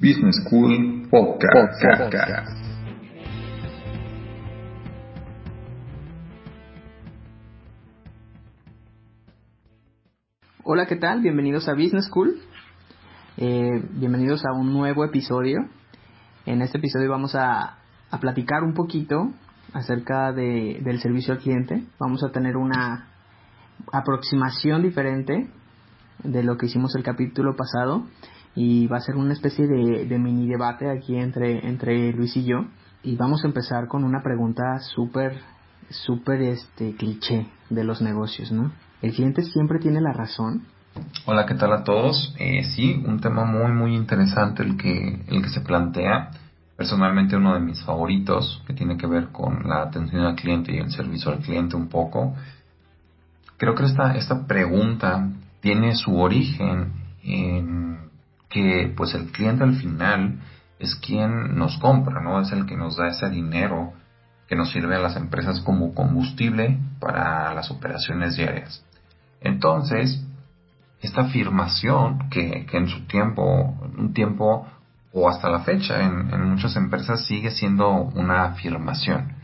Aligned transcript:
Business 0.00 0.36
School 0.44 1.08
Podcast. 1.10 1.82
Hola, 10.62 10.86
¿qué 10.86 10.94
tal? 10.94 11.20
Bienvenidos 11.20 11.68
a 11.68 11.72
Business 11.72 12.04
School. 12.04 12.40
Eh, 13.38 13.82
bienvenidos 13.94 14.44
a 14.46 14.52
un 14.52 14.72
nuevo 14.72 15.04
episodio. 15.04 15.68
En 16.46 16.62
este 16.62 16.78
episodio 16.78 17.10
vamos 17.10 17.34
a, 17.34 17.78
a 18.08 18.20
platicar 18.20 18.62
un 18.62 18.74
poquito 18.74 19.32
acerca 19.72 20.32
de, 20.32 20.78
del 20.80 21.00
servicio 21.00 21.34
al 21.34 21.40
cliente. 21.40 21.82
Vamos 21.98 22.22
a 22.22 22.30
tener 22.30 22.56
una 22.56 23.08
aproximación 23.92 24.80
diferente 24.80 25.50
de 26.22 26.42
lo 26.44 26.56
que 26.56 26.66
hicimos 26.66 26.94
el 26.94 27.02
capítulo 27.02 27.56
pasado 27.56 28.04
y 28.54 28.86
va 28.86 28.98
a 28.98 29.00
ser 29.00 29.16
una 29.16 29.32
especie 29.32 29.66
de, 29.66 30.18
mini 30.18 30.46
debate 30.46 30.90
aquí 30.90 31.16
entre, 31.16 31.66
entre 31.66 32.12
Luis 32.12 32.36
y 32.36 32.44
yo 32.44 32.66
y 33.02 33.16
vamos 33.16 33.44
a 33.44 33.48
empezar 33.48 33.86
con 33.86 34.04
una 34.04 34.22
pregunta 34.22 34.78
súper 34.80 35.40
súper 35.90 36.42
este 36.42 36.94
cliché 36.96 37.46
de 37.70 37.84
los 37.84 38.02
negocios, 38.02 38.52
¿no? 38.52 38.72
¿El 39.00 39.12
cliente 39.14 39.42
siempre 39.42 39.78
tiene 39.78 40.00
la 40.00 40.12
razón? 40.12 40.66
Hola, 41.26 41.46
¿qué 41.46 41.54
tal 41.54 41.72
a 41.72 41.84
todos? 41.84 42.34
Eh, 42.38 42.64
sí, 42.64 43.02
un 43.06 43.20
tema 43.20 43.44
muy 43.44 43.72
muy 43.72 43.94
interesante 43.94 44.62
el 44.62 44.76
que, 44.76 45.22
el 45.28 45.42
que 45.42 45.48
se 45.48 45.60
plantea. 45.60 46.30
Personalmente 46.76 47.36
uno 47.36 47.54
de 47.54 47.60
mis 47.60 47.82
favoritos, 47.84 48.62
que 48.66 48.72
tiene 48.72 48.96
que 48.96 49.06
ver 49.06 49.28
con 49.28 49.68
la 49.68 49.82
atención 49.82 50.22
al 50.22 50.36
cliente 50.36 50.72
y 50.72 50.78
el 50.78 50.90
servicio 50.90 51.32
al 51.32 51.40
cliente 51.40 51.76
un 51.76 51.88
poco. 51.88 52.34
Creo 53.56 53.74
que 53.74 53.84
esta, 53.84 54.16
esta 54.16 54.46
pregunta 54.46 55.28
tiene 55.60 55.94
su 55.96 56.16
origen 56.16 56.92
en 57.24 57.87
que 58.48 58.92
pues 58.96 59.14
el 59.14 59.30
cliente 59.30 59.64
al 59.64 59.76
final 59.76 60.40
es 60.78 60.94
quien 60.94 61.56
nos 61.56 61.78
compra, 61.78 62.20
¿no? 62.20 62.40
Es 62.40 62.52
el 62.52 62.66
que 62.66 62.76
nos 62.76 62.96
da 62.96 63.08
ese 63.08 63.28
dinero 63.30 63.92
que 64.48 64.56
nos 64.56 64.70
sirve 64.70 64.96
a 64.96 65.00
las 65.00 65.16
empresas 65.16 65.60
como 65.60 65.94
combustible 65.94 66.78
para 67.00 67.52
las 67.54 67.70
operaciones 67.70 68.36
diarias. 68.36 68.84
Entonces, 69.40 70.24
esta 71.00 71.22
afirmación 71.22 72.28
que, 72.30 72.66
que 72.66 72.78
en 72.78 72.88
su 72.88 73.06
tiempo, 73.06 73.76
un 73.96 74.12
tiempo 74.14 74.66
o 75.12 75.28
hasta 75.28 75.50
la 75.50 75.60
fecha 75.60 76.02
en, 76.02 76.32
en, 76.32 76.50
muchas 76.50 76.76
empresas 76.76 77.26
sigue 77.26 77.50
siendo 77.50 77.90
una 77.90 78.44
afirmación. 78.44 79.36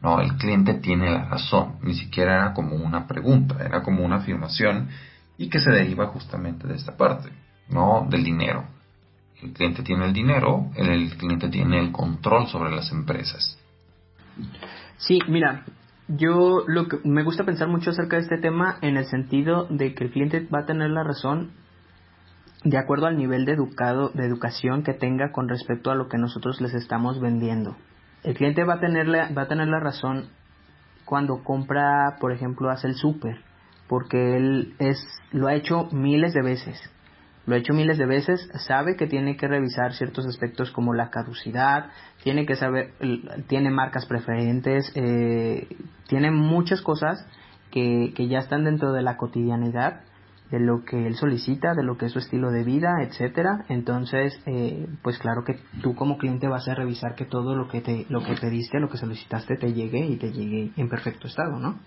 No, 0.00 0.20
el 0.20 0.36
cliente 0.36 0.74
tiene 0.74 1.10
la 1.10 1.24
razón, 1.24 1.76
ni 1.82 1.94
siquiera 1.94 2.34
era 2.34 2.52
como 2.52 2.76
una 2.76 3.06
pregunta, 3.06 3.56
era 3.64 3.82
como 3.82 4.04
una 4.04 4.16
afirmación 4.16 4.88
y 5.38 5.48
que 5.48 5.58
se 5.58 5.70
deriva 5.70 6.06
justamente 6.08 6.68
de 6.68 6.74
esta 6.74 6.96
parte, 6.96 7.30
¿no? 7.68 8.06
Del 8.08 8.24
dinero. 8.24 8.64
El 9.42 9.52
cliente 9.52 9.82
tiene 9.82 10.06
el 10.06 10.12
dinero, 10.12 10.70
el 10.76 11.16
cliente 11.16 11.48
tiene 11.48 11.78
el 11.78 11.92
control 11.92 12.46
sobre 12.46 12.70
las 12.70 12.90
empresas. 12.92 13.58
Sí, 14.96 15.18
mira, 15.28 15.64
yo 16.08 16.64
lo 16.66 16.88
que 16.88 16.98
me 17.04 17.22
gusta 17.22 17.44
pensar 17.44 17.68
mucho 17.68 17.90
acerca 17.90 18.16
de 18.16 18.22
este 18.22 18.38
tema 18.38 18.78
en 18.80 18.96
el 18.96 19.04
sentido 19.06 19.66
de 19.68 19.94
que 19.94 20.04
el 20.04 20.10
cliente 20.10 20.46
va 20.52 20.60
a 20.60 20.66
tener 20.66 20.90
la 20.90 21.04
razón 21.04 21.52
de 22.64 22.78
acuerdo 22.78 23.06
al 23.06 23.18
nivel 23.18 23.44
de 23.44 23.52
educado 23.52 24.08
de 24.14 24.24
educación 24.24 24.82
que 24.82 24.94
tenga 24.94 25.32
con 25.32 25.48
respecto 25.48 25.90
a 25.90 25.94
lo 25.94 26.08
que 26.08 26.16
nosotros 26.16 26.60
les 26.62 26.72
estamos 26.72 27.20
vendiendo. 27.20 27.76
El 28.22 28.34
cliente 28.34 28.64
va 28.64 28.74
a 28.74 28.80
tener 28.80 29.06
la, 29.06 29.30
va 29.36 29.42
a 29.42 29.48
tener 29.48 29.68
la 29.68 29.80
razón 29.80 30.28
cuando 31.04 31.44
compra, 31.44 32.16
por 32.18 32.32
ejemplo, 32.32 32.70
hace 32.70 32.86
el 32.86 32.94
súper 32.94 33.36
porque 33.88 34.36
él 34.36 34.74
es, 34.78 34.98
lo 35.32 35.48
ha 35.48 35.54
hecho 35.54 35.88
miles 35.92 36.32
de 36.32 36.42
veces. 36.42 36.80
Lo 37.46 37.54
ha 37.54 37.58
hecho 37.58 37.74
miles 37.74 37.98
de 37.98 38.06
veces, 38.06 38.48
sabe 38.66 38.96
que 38.96 39.06
tiene 39.06 39.36
que 39.36 39.48
revisar 39.48 39.92
ciertos 39.92 40.26
aspectos 40.26 40.70
como 40.70 40.94
la 40.94 41.10
caducidad, 41.10 41.90
tiene 42.22 42.46
que 42.46 42.56
saber, 42.56 42.92
tiene 43.48 43.70
marcas 43.70 44.06
preferentes, 44.06 44.90
eh, 44.94 45.68
tiene 46.08 46.30
muchas 46.30 46.80
cosas 46.80 47.26
que, 47.70 48.12
que 48.14 48.28
ya 48.28 48.38
están 48.38 48.64
dentro 48.64 48.92
de 48.92 49.02
la 49.02 49.16
cotidianidad 49.16 50.00
de 50.50 50.60
lo 50.60 50.84
que 50.84 51.06
él 51.06 51.16
solicita, 51.16 51.74
de 51.74 51.82
lo 51.82 51.96
que 51.96 52.06
es 52.06 52.12
su 52.12 52.18
estilo 52.18 52.50
de 52.50 52.64
vida, 52.64 53.02
etcétera. 53.02 53.64
Entonces, 53.68 54.40
eh, 54.46 54.86
pues 55.02 55.18
claro 55.18 55.42
que 55.44 55.58
tú 55.82 55.94
como 55.94 56.18
cliente 56.18 56.48
vas 56.48 56.68
a 56.68 56.74
revisar 56.74 57.14
que 57.14 57.24
todo 57.24 57.56
lo 57.56 57.68
que 57.68 57.80
te, 57.80 58.06
lo 58.08 58.22
que 58.22 58.34
pediste, 58.34 58.78
lo 58.78 58.88
que 58.88 58.98
solicitaste 58.98 59.56
te 59.56 59.72
llegue 59.72 60.06
y 60.06 60.16
te 60.16 60.32
llegue 60.32 60.70
en 60.76 60.88
perfecto 60.88 61.26
estado, 61.26 61.58
¿no? 61.58 61.78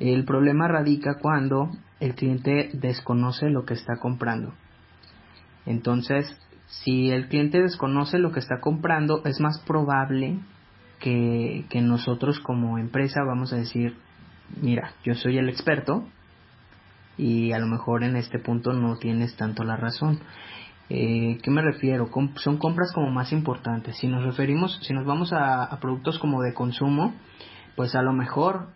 El 0.00 0.24
problema 0.24 0.66
radica 0.66 1.18
cuando 1.20 1.70
el 2.00 2.14
cliente 2.14 2.70
desconoce 2.72 3.48
lo 3.48 3.64
que 3.64 3.74
está 3.74 3.96
comprando. 4.00 4.54
Entonces, 5.68 6.34
si 6.66 7.10
el 7.10 7.28
cliente 7.28 7.60
desconoce 7.60 8.18
lo 8.18 8.32
que 8.32 8.40
está 8.40 8.60
comprando, 8.60 9.22
es 9.26 9.38
más 9.38 9.60
probable 9.60 10.38
que, 10.98 11.66
nosotros 11.82 12.40
como 12.40 12.78
empresa 12.78 13.20
vamos 13.22 13.52
a 13.52 13.56
decir, 13.56 13.94
mira, 14.62 14.92
yo 15.04 15.14
soy 15.14 15.36
el 15.36 15.50
experto 15.50 16.08
y 17.18 17.52
a 17.52 17.58
lo 17.58 17.66
mejor 17.66 18.02
en 18.02 18.16
este 18.16 18.38
punto 18.38 18.72
no 18.72 18.96
tienes 18.96 19.36
tanto 19.36 19.62
la 19.62 19.76
razón. 19.76 20.20
Eh, 20.88 21.38
¿Qué 21.42 21.50
me 21.50 21.60
refiero? 21.60 22.08
son 22.36 22.56
compras 22.56 22.90
como 22.94 23.10
más 23.10 23.30
importantes. 23.32 23.98
Si 23.98 24.08
nos 24.08 24.24
referimos, 24.24 24.80
si 24.82 24.94
nos 24.94 25.04
vamos 25.04 25.34
a 25.34 25.78
productos 25.80 26.18
como 26.18 26.40
de 26.40 26.54
consumo, 26.54 27.14
pues 27.76 27.94
a 27.94 28.02
lo 28.02 28.14
mejor 28.14 28.70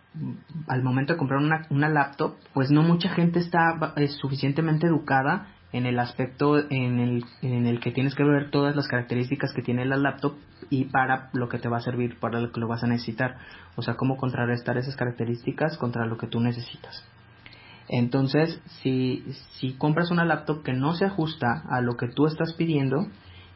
al 0.67 0.83
momento 0.83 1.13
de 1.13 1.19
comprar 1.19 1.41
una, 1.41 1.65
una 1.71 1.89
laptop, 1.89 2.35
pues 2.53 2.69
no 2.69 2.83
mucha 2.83 3.09
gente 3.09 3.39
está 3.39 3.93
eh, 3.97 4.07
suficientemente 4.07 4.85
educada 4.85 5.47
en 5.73 5.87
el 5.87 5.99
aspecto 5.99 6.57
en 6.57 6.99
el, 6.99 7.25
en 7.41 7.65
el 7.65 7.79
que 7.79 7.91
tienes 7.91 8.15
que 8.15 8.23
ver 8.23 8.51
todas 8.51 8.75
las 8.75 8.87
características 8.87 9.53
que 9.53 9.63
tiene 9.63 9.85
la 9.85 9.97
laptop 9.97 10.35
y 10.69 10.85
para 10.85 11.29
lo 11.33 11.49
que 11.49 11.57
te 11.57 11.67
va 11.67 11.77
a 11.77 11.81
servir, 11.81 12.19
para 12.19 12.39
lo 12.39 12.51
que 12.51 12.59
lo 12.59 12.67
vas 12.67 12.83
a 12.83 12.87
necesitar. 12.87 13.37
O 13.75 13.81
sea, 13.81 13.95
cómo 13.95 14.15
contrarrestar 14.15 14.77
esas 14.77 14.95
características 14.95 15.77
contra 15.77 16.05
lo 16.05 16.17
que 16.17 16.27
tú 16.27 16.39
necesitas. 16.39 17.03
Entonces, 17.89 18.61
si, 18.81 19.25
si 19.59 19.73
compras 19.73 20.11
una 20.11 20.25
laptop 20.25 20.63
que 20.63 20.73
no 20.73 20.93
se 20.93 21.05
ajusta 21.05 21.63
a 21.67 21.81
lo 21.81 21.97
que 21.97 22.07
tú 22.07 22.27
estás 22.27 22.53
pidiendo 22.53 23.07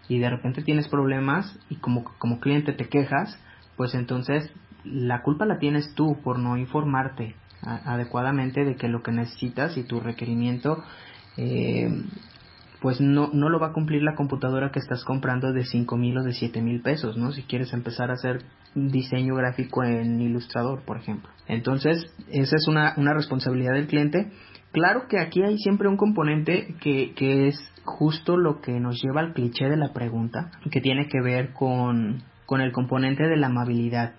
y 0.10 0.20
de 0.20 0.30
repente 0.30 0.64
tienes 0.64 0.88
problemas 0.90 1.58
y 1.70 1.76
como, 1.76 2.04
como 2.18 2.40
cliente 2.40 2.74
te 2.74 2.90
quejas, 2.90 3.40
pues 3.78 3.94
entonces 3.94 4.52
la 4.84 5.22
culpa 5.22 5.46
la 5.46 5.60
tienes 5.60 5.94
tú 5.94 6.18
por 6.24 6.40
no 6.40 6.58
informarte 6.58 7.36
adecuadamente 7.62 8.64
de 8.66 8.76
que 8.76 8.88
lo 8.88 9.02
que 9.02 9.12
necesitas 9.12 9.78
y 9.78 9.84
tu 9.84 10.00
requerimiento 10.00 10.84
eh, 11.38 11.90
pues 12.82 13.02
no, 13.02 13.30
no 13.34 13.50
lo 13.50 13.60
va 13.60 13.68
a 13.68 13.74
cumplir 13.74 14.04
la 14.04 14.16
computadora 14.16 14.72
que 14.72 14.80
estás 14.80 15.04
comprando 15.04 15.52
de 15.52 15.66
cinco 15.66 15.98
mil 15.98 16.18
o 16.18 16.24
de 16.24 16.34
siete 16.34 16.62
mil 16.62 16.82
pesos, 16.82 17.18
¿no? 17.18 17.32
Si 17.32 17.44
quieres 17.44 17.74
empezar 17.74 18.12
a 18.12 18.14
hacer 18.14 18.44
diseño 18.76 19.36
gráfico 19.36 19.84
en 19.84 20.22
Ilustrador, 20.22 20.84
por 20.84 20.98
ejemplo. 20.98 21.30
Entonces, 21.48 22.06
esa 22.30 22.56
es 22.56 22.68
una, 22.68 22.94
una 22.98 23.14
responsabilidad 23.14 23.74
del 23.74 23.88
cliente. 23.88 24.32
Claro 24.72 25.08
que 25.10 25.20
aquí 25.20 25.42
hay 25.42 25.58
siempre 25.58 25.88
un 25.88 25.98
componente 25.98 26.76
que, 26.82 27.14
que 27.16 27.48
es 27.48 27.58
justo 27.84 28.38
lo 28.38 28.62
que 28.62 28.80
nos 28.80 29.02
lleva 29.02 29.22
al 29.22 29.34
cliché 29.34 29.70
de 29.70 29.78
la 29.78 29.94
pregunta, 29.94 30.52
que 30.70 30.82
tiene 30.82 31.08
que 31.08 31.22
ver 31.22 31.54
con, 31.54 32.22
con 32.46 32.62
el 32.62 32.72
componente 32.72 33.24
de 33.24 33.38
la 33.38 33.48
amabilidad 33.48 34.14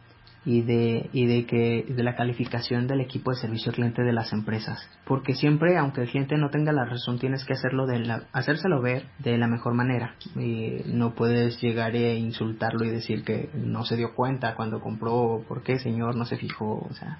y 0.48 0.62
de, 0.62 1.10
y 1.12 1.26
de 1.26 1.44
que 1.44 1.84
de 1.86 2.02
la 2.02 2.16
calificación 2.16 2.86
del 2.86 3.02
equipo 3.02 3.32
de 3.32 3.36
servicio 3.36 3.68
al 3.68 3.74
cliente 3.74 4.02
de 4.02 4.14
las 4.14 4.32
empresas. 4.32 4.80
Porque 5.04 5.34
siempre, 5.34 5.76
aunque 5.76 6.00
el 6.00 6.08
cliente 6.08 6.38
no 6.38 6.48
tenga 6.48 6.72
la 6.72 6.86
razón, 6.86 7.18
tienes 7.18 7.44
que 7.44 7.52
hacerlo 7.52 7.86
de 7.86 7.98
la, 7.98 8.22
hacérselo 8.32 8.80
ver 8.80 9.04
de 9.18 9.36
la 9.36 9.46
mejor 9.46 9.74
manera. 9.74 10.14
Y 10.36 10.84
no 10.86 11.14
puedes 11.14 11.60
llegar 11.60 11.94
e 11.94 12.14
insultarlo 12.14 12.86
y 12.86 12.88
decir 12.88 13.24
que 13.24 13.50
no 13.52 13.84
se 13.84 13.96
dio 13.96 14.14
cuenta 14.14 14.54
cuando 14.54 14.80
compró, 14.80 15.44
¿por 15.46 15.62
qué 15.62 15.78
señor 15.78 16.16
no 16.16 16.24
se 16.24 16.38
fijó? 16.38 16.78
O 16.78 16.94
sea, 16.94 17.18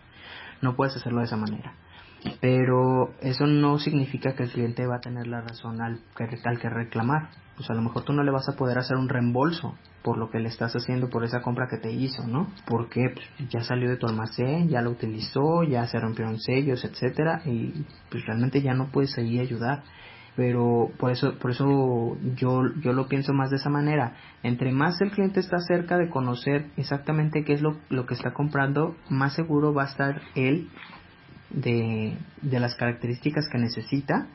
no 0.62 0.74
puedes 0.74 0.96
hacerlo 0.96 1.18
de 1.18 1.26
esa 1.26 1.36
manera. 1.36 1.74
Pero 2.40 3.14
eso 3.20 3.46
no 3.46 3.78
significa 3.78 4.34
que 4.34 4.44
el 4.44 4.50
cliente 4.50 4.86
va 4.86 4.96
a 4.96 5.00
tener 5.00 5.26
la 5.26 5.40
razón 5.40 5.80
al 5.80 6.00
que, 6.16 6.24
al 6.44 6.58
que 6.58 6.68
reclamar. 6.68 7.30
Pues 7.56 7.70
a 7.70 7.74
lo 7.74 7.82
mejor 7.82 8.04
tú 8.04 8.12
no 8.12 8.22
le 8.22 8.30
vas 8.30 8.48
a 8.48 8.56
poder 8.56 8.78
hacer 8.78 8.96
un 8.96 9.08
reembolso 9.08 9.74
por 10.02 10.16
lo 10.16 10.30
que 10.30 10.38
le 10.38 10.48
estás 10.48 10.74
haciendo 10.74 11.10
por 11.10 11.24
esa 11.24 11.42
compra 11.42 11.66
que 11.68 11.76
te 11.76 11.92
hizo, 11.92 12.26
¿no? 12.26 12.48
Porque 12.66 13.10
pues, 13.12 13.50
ya 13.50 13.60
salió 13.60 13.88
de 13.88 13.96
tu 13.96 14.06
almacén, 14.06 14.68
ya 14.68 14.80
lo 14.80 14.90
utilizó, 14.90 15.64
ya 15.64 15.86
se 15.86 15.98
rompieron 15.98 16.38
sellos, 16.38 16.84
etcétera, 16.84 17.42
y 17.44 17.84
pues 18.10 18.24
realmente 18.26 18.62
ya 18.62 18.74
no 18.74 18.90
puedes 18.90 19.12
seguir 19.12 19.40
ayudar. 19.40 19.82
Pero 20.36 20.92
por 20.98 21.10
eso, 21.10 21.36
por 21.40 21.50
eso 21.50 22.16
yo, 22.36 22.62
yo 22.80 22.92
lo 22.92 23.08
pienso 23.08 23.32
más 23.32 23.50
de 23.50 23.56
esa 23.56 23.70
manera. 23.70 24.14
Entre 24.44 24.70
más 24.70 25.00
el 25.00 25.10
cliente 25.10 25.40
está 25.40 25.58
cerca 25.58 25.98
de 25.98 26.08
conocer 26.08 26.66
exactamente 26.76 27.42
qué 27.44 27.54
es 27.54 27.60
lo, 27.60 27.76
lo 27.88 28.06
que 28.06 28.14
está 28.14 28.32
comprando, 28.32 28.94
más 29.10 29.34
seguro 29.34 29.74
va 29.74 29.82
a 29.82 29.88
estar 29.88 30.22
él 30.36 30.68
de, 31.50 32.16
de 32.42 32.60
las 32.60 32.74
características 32.74 33.48
que 33.50 33.58
necesita 33.58 34.28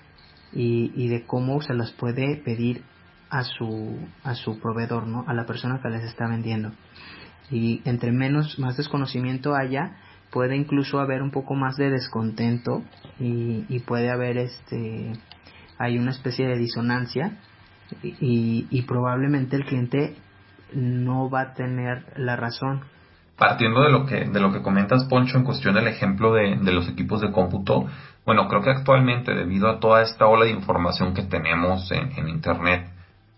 y, 0.51 0.91
y 0.95 1.07
de 1.07 1.25
cómo 1.25 1.61
se 1.61 1.73
las 1.73 1.91
puede 1.91 2.37
pedir 2.37 2.83
a 3.29 3.43
su, 3.43 3.97
a 4.23 4.35
su 4.35 4.59
proveedor, 4.59 5.07
¿no? 5.07 5.25
A 5.27 5.33
la 5.33 5.45
persona 5.45 5.79
que 5.81 5.89
les 5.89 6.03
está 6.03 6.27
vendiendo. 6.27 6.71
Y 7.49 7.81
entre 7.85 8.11
menos, 8.11 8.59
más 8.59 8.77
desconocimiento 8.77 9.55
haya, 9.55 9.97
puede 10.31 10.55
incluso 10.55 10.99
haber 10.99 11.21
un 11.21 11.31
poco 11.31 11.55
más 11.55 11.75
de 11.75 11.89
descontento 11.89 12.83
y, 13.19 13.65
y 13.69 13.79
puede 13.79 14.09
haber 14.09 14.37
este, 14.37 15.13
hay 15.77 15.97
una 15.97 16.11
especie 16.11 16.47
de 16.47 16.57
disonancia 16.57 17.37
y, 18.01 18.67
y 18.69 18.81
probablemente 18.83 19.55
el 19.55 19.65
cliente 19.65 20.15
no 20.73 21.29
va 21.29 21.41
a 21.41 21.53
tener 21.53 22.05
la 22.17 22.35
razón. 22.35 22.81
Partiendo 23.43 23.81
de 23.81 23.89
lo 23.89 24.05
que, 24.05 24.23
de 24.23 24.39
lo 24.39 24.53
que 24.53 24.61
comentas, 24.61 25.03
Poncho, 25.03 25.37
en 25.37 25.43
cuestión 25.43 25.75
del 25.75 25.87
ejemplo 25.87 26.33
de, 26.33 26.55
de 26.55 26.71
los 26.71 26.87
equipos 26.87 27.19
de 27.19 27.33
cómputo, 27.33 27.87
bueno, 28.25 28.47
creo 28.47 28.61
que 28.61 28.69
actualmente, 28.69 29.33
debido 29.33 29.69
a 29.69 29.81
toda 29.81 30.01
esta 30.01 30.27
ola 30.27 30.45
de 30.45 30.51
información 30.51 31.13
que 31.13 31.23
tenemos 31.23 31.91
en, 31.91 32.13
en 32.17 32.29
Internet 32.29 32.87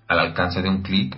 al 0.07 0.19
alcance 0.19 0.61
de 0.61 0.69
un 0.69 0.83
clic, 0.83 1.17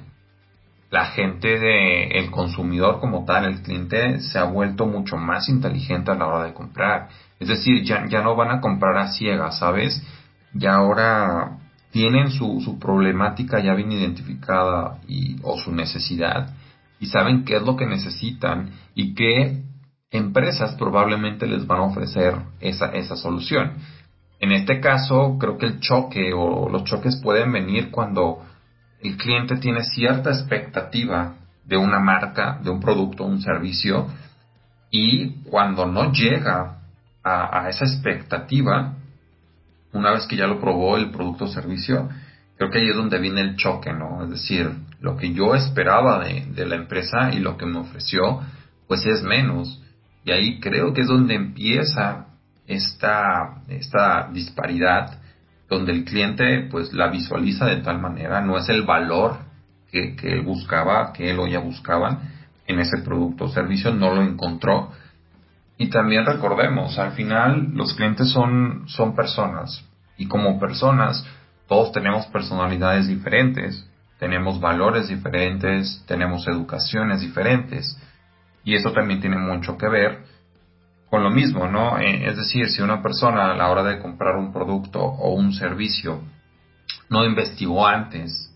la 0.89 1.07
gente, 1.07 1.59
de, 1.59 2.11
el 2.11 2.31
consumidor 2.31 3.01
como 3.01 3.25
tal, 3.25 3.43
el 3.43 3.61
cliente, 3.61 4.21
se 4.21 4.39
ha 4.39 4.45
vuelto 4.45 4.85
mucho 4.85 5.17
más 5.17 5.49
inteligente 5.49 6.11
a 6.11 6.15
la 6.15 6.27
hora 6.27 6.45
de 6.45 6.53
comprar. 6.53 7.09
Es 7.41 7.49
decir, 7.49 7.83
ya, 7.83 8.05
ya 8.07 8.21
no 8.21 8.37
van 8.37 8.51
a 8.51 8.61
comprar 8.61 8.95
a 8.95 9.09
ciegas, 9.09 9.59
¿sabes? 9.59 10.01
Ya 10.53 10.75
ahora 10.75 11.57
tienen 11.91 12.31
su, 12.31 12.61
su 12.61 12.79
problemática 12.79 13.59
ya 13.59 13.73
bien 13.73 13.91
identificada 13.91 14.99
y, 15.09 15.35
o 15.43 15.57
su 15.57 15.73
necesidad 15.73 16.53
y 16.99 17.07
saben 17.07 17.45
qué 17.45 17.57
es 17.57 17.61
lo 17.63 17.75
que 17.75 17.85
necesitan 17.85 18.71
y 18.95 19.13
qué 19.13 19.63
empresas 20.11 20.75
probablemente 20.75 21.47
les 21.47 21.67
van 21.67 21.79
a 21.79 21.83
ofrecer 21.83 22.35
esa, 22.59 22.87
esa 22.87 23.15
solución. 23.15 23.73
En 24.39 24.51
este 24.51 24.79
caso, 24.79 25.37
creo 25.39 25.57
que 25.57 25.65
el 25.65 25.79
choque 25.79 26.31
o 26.33 26.69
los 26.69 26.83
choques 26.83 27.17
pueden 27.17 27.51
venir 27.51 27.91
cuando 27.91 28.45
el 29.01 29.17
cliente 29.17 29.57
tiene 29.57 29.83
cierta 29.83 30.29
expectativa 30.29 31.35
de 31.65 31.77
una 31.77 31.99
marca, 31.99 32.59
de 32.63 32.69
un 32.69 32.79
producto, 32.79 33.25
un 33.25 33.41
servicio, 33.41 34.07
y 34.89 35.43
cuando 35.43 35.85
no 35.85 36.11
llega 36.11 36.79
a, 37.23 37.63
a 37.63 37.69
esa 37.69 37.85
expectativa, 37.85 38.93
una 39.91 40.11
vez 40.11 40.25
que 40.27 40.37
ya 40.37 40.47
lo 40.47 40.61
probó 40.61 40.97
el 40.97 41.11
producto 41.11 41.45
o 41.45 41.47
servicio, 41.47 42.07
creo 42.57 42.69
que 42.69 42.79
ahí 42.79 42.89
es 42.89 42.95
donde 42.95 43.19
viene 43.19 43.41
el 43.41 43.55
choque, 43.57 43.91
¿no? 43.91 44.23
Es 44.23 44.29
decir, 44.29 44.71
lo 44.99 45.17
que 45.17 45.33
yo 45.33 45.55
esperaba 45.55 46.23
de, 46.23 46.45
de, 46.53 46.65
la 46.65 46.75
empresa 46.75 47.31
y 47.33 47.39
lo 47.39 47.57
que 47.57 47.65
me 47.65 47.79
ofreció, 47.79 48.41
pues 48.87 49.05
es 49.05 49.23
menos. 49.23 49.81
Y 50.23 50.31
ahí 50.31 50.59
creo 50.59 50.93
que 50.93 51.01
es 51.01 51.07
donde 51.07 51.35
empieza 51.35 52.27
esta, 52.65 53.61
esta 53.69 54.29
disparidad, 54.31 55.19
donde 55.69 55.91
el 55.91 56.03
cliente 56.03 56.67
pues 56.69 56.93
la 56.93 57.09
visualiza 57.09 57.65
de 57.65 57.77
tal 57.77 57.99
manera, 57.99 58.41
no 58.41 58.57
es 58.57 58.69
el 58.69 58.83
valor 58.83 59.37
que, 59.91 60.15
que 60.15 60.33
él 60.33 60.41
buscaba, 60.41 61.13
que 61.13 61.29
él 61.29 61.39
o 61.39 61.47
ella 61.47 61.59
buscaban 61.59 62.19
en 62.67 62.79
ese 62.79 62.97
producto 62.99 63.45
o 63.45 63.49
servicio, 63.49 63.93
no 63.93 64.13
lo 64.13 64.21
encontró. 64.21 64.91
Y 65.77 65.89
también 65.89 66.25
recordemos, 66.25 66.97
al 66.97 67.11
final 67.11 67.71
los 67.73 67.93
clientes 67.93 68.29
son, 68.31 68.83
son 68.87 69.15
personas, 69.15 69.85
y 70.17 70.27
como 70.27 70.59
personas, 70.59 71.25
todos 71.67 71.91
tenemos 71.91 72.25
personalidades 72.27 73.07
diferentes, 73.07 73.86
tenemos 74.19 74.59
valores 74.59 75.07
diferentes, 75.07 76.03
tenemos 76.07 76.47
educaciones 76.47 77.21
diferentes. 77.21 77.97
Y 78.63 78.75
eso 78.75 78.91
también 78.91 79.21
tiene 79.21 79.37
mucho 79.37 79.77
que 79.77 79.87
ver 79.87 80.19
con 81.09 81.23
lo 81.23 81.29
mismo, 81.29 81.67
¿no? 81.67 81.97
Eh, 81.99 82.27
es 82.27 82.35
decir, 82.35 82.67
si 82.69 82.81
una 82.81 83.01
persona 83.01 83.51
a 83.51 83.55
la 83.55 83.69
hora 83.69 83.83
de 83.83 83.99
comprar 83.99 84.35
un 84.35 84.51
producto 84.51 84.99
o 84.99 85.33
un 85.33 85.53
servicio 85.53 86.21
no 87.09 87.25
investigó 87.25 87.87
antes 87.87 88.53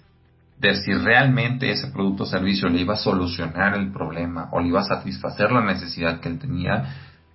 de 0.59 0.75
si 0.75 0.93
realmente 0.93 1.71
ese 1.71 1.87
producto 1.87 2.23
o 2.23 2.25
servicio 2.25 2.69
le 2.69 2.81
iba 2.81 2.93
a 2.93 2.97
solucionar 2.97 3.75
el 3.75 3.91
problema 3.91 4.49
o 4.51 4.59
le 4.59 4.67
iba 4.67 4.81
a 4.81 4.83
satisfacer 4.83 5.51
la 5.51 5.61
necesidad 5.61 6.19
que 6.19 6.29
él 6.29 6.37
tenía, 6.37 6.83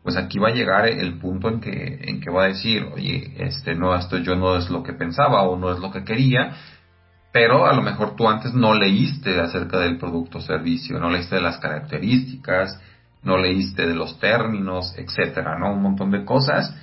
pues 0.03 0.17
aquí 0.17 0.39
va 0.39 0.51
a 0.51 0.55
llegar 0.55 0.87
el 0.87 1.19
punto 1.19 1.49
en 1.49 1.61
que, 1.61 1.99
en 2.03 2.21
que 2.21 2.31
va 2.31 2.45
a 2.45 2.49
decir, 2.49 2.87
oye, 2.95 3.35
este, 3.39 3.75
no, 3.75 3.97
esto 3.97 4.19
yo 4.19 4.37
no 4.37 4.57
es 4.57 4.71
lo 4.71 4.85
que 4.85 4.93
pensaba 4.93 5.43
o 5.43 5.59
no 5.59 5.73
es 5.73 5.81
lo 5.81 5.91
que 5.91 6.05
quería, 6.05 6.55
pero 7.37 7.67
a 7.67 7.75
lo 7.75 7.83
mejor 7.83 8.17
tú 8.17 8.27
antes 8.31 8.55
no 8.55 8.73
leíste 8.73 9.39
acerca 9.39 9.79
del 9.81 9.99
producto 9.99 10.39
o 10.39 10.41
servicio, 10.41 10.99
no 10.99 11.11
leíste 11.11 11.35
de 11.35 11.43
las 11.43 11.59
características, 11.59 12.81
no 13.23 13.37
leíste 13.37 13.87
de 13.87 13.95
los 13.95 14.19
términos, 14.19 14.95
etcétera, 14.97 15.59
¿no? 15.59 15.75
Un 15.75 15.83
montón 15.83 16.13
de 16.13 16.25
cosas. 16.25 16.75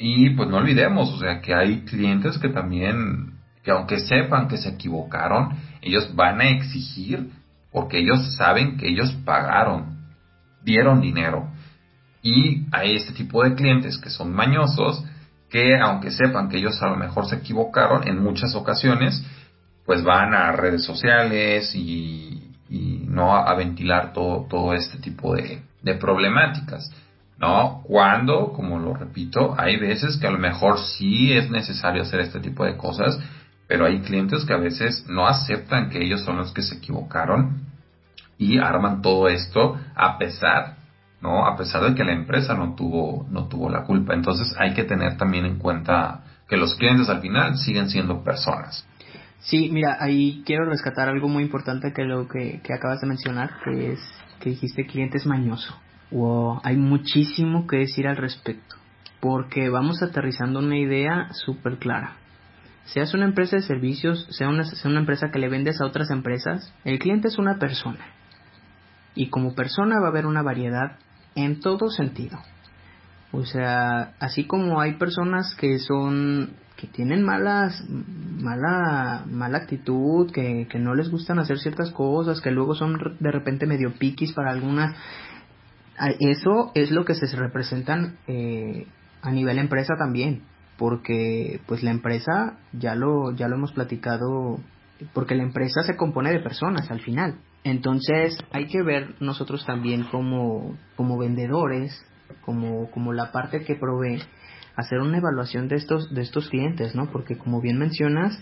Y 0.00 0.30
pues 0.30 0.48
no 0.48 0.56
olvidemos, 0.56 1.12
o 1.12 1.20
sea, 1.20 1.40
que 1.40 1.54
hay 1.54 1.82
clientes 1.82 2.36
que 2.38 2.48
también, 2.48 3.34
que 3.62 3.70
aunque 3.70 4.00
sepan 4.00 4.48
que 4.48 4.56
se 4.56 4.70
equivocaron, 4.70 5.50
ellos 5.80 6.12
van 6.16 6.40
a 6.40 6.48
exigir 6.48 7.30
porque 7.70 8.00
ellos 8.00 8.34
saben 8.34 8.78
que 8.78 8.88
ellos 8.88 9.12
pagaron, 9.24 9.98
dieron 10.64 11.00
dinero 11.00 11.46
y 12.22 12.66
hay 12.72 12.96
este 12.96 13.12
tipo 13.12 13.44
de 13.44 13.54
clientes 13.54 13.98
que 13.98 14.10
son 14.10 14.34
mañosos, 14.34 15.04
que 15.48 15.78
aunque 15.80 16.10
sepan 16.10 16.48
que 16.48 16.56
ellos 16.56 16.82
a 16.82 16.88
lo 16.88 16.96
mejor 16.96 17.26
se 17.26 17.36
equivocaron 17.36 18.08
en 18.08 18.20
muchas 18.20 18.56
ocasiones, 18.56 19.24
pues 19.86 20.02
van 20.02 20.34
a 20.34 20.52
redes 20.52 20.84
sociales 20.84 21.74
y, 21.74 22.50
y 22.68 23.04
no 23.08 23.34
a, 23.34 23.54
ventilar 23.54 24.12
todo, 24.12 24.46
todo 24.48 24.74
este 24.74 24.98
tipo 24.98 25.34
de, 25.34 25.62
de 25.82 25.94
problemáticas. 25.94 26.90
¿no? 27.38 27.82
Cuando, 27.84 28.52
como 28.52 28.78
lo 28.78 28.94
repito, 28.94 29.54
hay 29.58 29.76
veces 29.76 30.16
que 30.16 30.26
a 30.26 30.30
lo 30.30 30.38
mejor 30.38 30.78
sí 30.78 31.32
es 31.32 31.50
necesario 31.50 32.02
hacer 32.02 32.20
este 32.20 32.40
tipo 32.40 32.64
de 32.64 32.76
cosas, 32.76 33.18
pero 33.68 33.86
hay 33.86 34.00
clientes 34.00 34.44
que 34.44 34.54
a 34.54 34.58
veces 34.58 35.06
no 35.08 35.26
aceptan 35.26 35.90
que 35.90 36.02
ellos 36.02 36.22
son 36.22 36.38
los 36.38 36.52
que 36.52 36.62
se 36.62 36.76
equivocaron 36.76 37.66
y 38.38 38.58
arman 38.58 39.02
todo 39.02 39.28
esto 39.28 39.78
a 39.94 40.18
pesar 40.18 40.76
¿no? 41.20 41.46
A 41.46 41.56
pesar 41.56 41.82
de 41.82 41.94
que 41.94 42.04
la 42.04 42.12
empresa 42.12 42.54
no 42.54 42.74
tuvo, 42.74 43.26
no 43.30 43.48
tuvo 43.48 43.70
la 43.70 43.84
culpa. 43.84 44.14
Entonces 44.14 44.54
hay 44.58 44.74
que 44.74 44.84
tener 44.84 45.16
también 45.16 45.44
en 45.44 45.58
cuenta 45.58 46.20
que 46.48 46.56
los 46.56 46.74
clientes 46.74 47.08
al 47.08 47.20
final 47.20 47.56
siguen 47.58 47.88
siendo 47.88 48.22
personas. 48.22 48.86
Sí, 49.40 49.70
mira, 49.72 49.98
ahí 50.00 50.42
quiero 50.44 50.64
rescatar 50.64 51.08
algo 51.08 51.28
muy 51.28 51.44
importante 51.44 51.92
que 51.92 52.04
lo 52.04 52.26
que, 52.26 52.60
que 52.62 52.72
acabas 52.72 53.00
de 53.00 53.06
mencionar, 53.06 53.50
que 53.64 53.92
es 53.92 54.00
que 54.40 54.50
dijiste 54.50 54.86
cliente 54.86 55.18
es 55.18 55.26
mañoso. 55.26 55.78
Wow, 56.10 56.60
hay 56.62 56.76
muchísimo 56.76 57.66
que 57.66 57.78
decir 57.78 58.06
al 58.06 58.16
respecto, 58.16 58.76
porque 59.20 59.68
vamos 59.68 60.02
aterrizando 60.02 60.60
una 60.60 60.78
idea 60.78 61.28
súper 61.32 61.78
clara. 61.78 62.16
Seas 62.84 63.14
una 63.14 63.24
empresa 63.24 63.56
de 63.56 63.62
servicios, 63.62 64.26
sea 64.30 64.48
una, 64.48 64.64
sea 64.64 64.90
una 64.90 65.00
empresa 65.00 65.30
que 65.32 65.40
le 65.40 65.48
vendes 65.48 65.80
a 65.80 65.86
otras 65.86 66.10
empresas, 66.10 66.72
el 66.84 67.00
cliente 67.00 67.28
es 67.28 67.38
una 67.38 67.58
persona. 67.58 68.06
Y 69.14 69.28
como 69.28 69.54
persona 69.54 69.98
va 69.98 70.06
a 70.06 70.10
haber 70.10 70.26
una 70.26 70.42
variedad 70.42 70.98
en 71.34 71.60
todo 71.60 71.90
sentido. 71.90 72.38
O 73.32 73.44
sea, 73.44 74.14
así 74.20 74.44
como 74.44 74.80
hay 74.80 74.94
personas 74.94 75.54
que 75.56 75.78
son 75.80 76.50
que 76.76 76.86
tienen 76.86 77.22
malas 77.22 77.84
mala 77.88 79.24
mala 79.30 79.58
actitud, 79.58 80.30
que, 80.30 80.66
que 80.70 80.78
no 80.78 80.94
les 80.94 81.10
gustan 81.10 81.38
hacer 81.38 81.58
ciertas 81.58 81.90
cosas, 81.90 82.40
que 82.40 82.50
luego 82.50 82.74
son 82.74 83.16
de 83.18 83.30
repente 83.30 83.66
medio 83.66 83.94
piquis 83.98 84.32
para 84.32 84.50
algunas 84.50 84.94
eso 86.20 86.72
es 86.74 86.90
lo 86.90 87.04
que 87.06 87.14
se 87.14 87.34
representan 87.36 88.16
eh, 88.26 88.86
a 89.22 89.30
nivel 89.32 89.58
empresa 89.58 89.94
también 89.96 90.42
porque 90.76 91.60
pues 91.66 91.82
la 91.82 91.90
empresa 91.90 92.58
ya 92.72 92.94
lo 92.94 93.32
ya 93.34 93.48
lo 93.48 93.56
hemos 93.56 93.72
platicado 93.72 94.58
porque 95.12 95.34
la 95.34 95.42
empresa 95.42 95.82
se 95.82 95.96
compone 95.96 96.32
de 96.32 96.40
personas 96.40 96.90
al 96.90 97.00
final. 97.00 97.38
Entonces 97.64 98.38
hay 98.52 98.66
que 98.66 98.82
ver 98.82 99.14
nosotros 99.20 99.66
también 99.66 100.04
como, 100.04 100.76
como 100.96 101.18
vendedores, 101.18 102.00
como, 102.42 102.90
como 102.90 103.12
la 103.12 103.32
parte 103.32 103.64
que 103.64 103.74
provee, 103.74 104.22
hacer 104.76 105.00
una 105.00 105.18
evaluación 105.18 105.68
de 105.68 105.76
estos, 105.76 106.12
de 106.14 106.22
estos 106.22 106.50
clientes, 106.50 106.94
¿no? 106.94 107.10
Porque 107.10 107.36
como 107.38 107.60
bien 107.60 107.78
mencionas, 107.78 108.38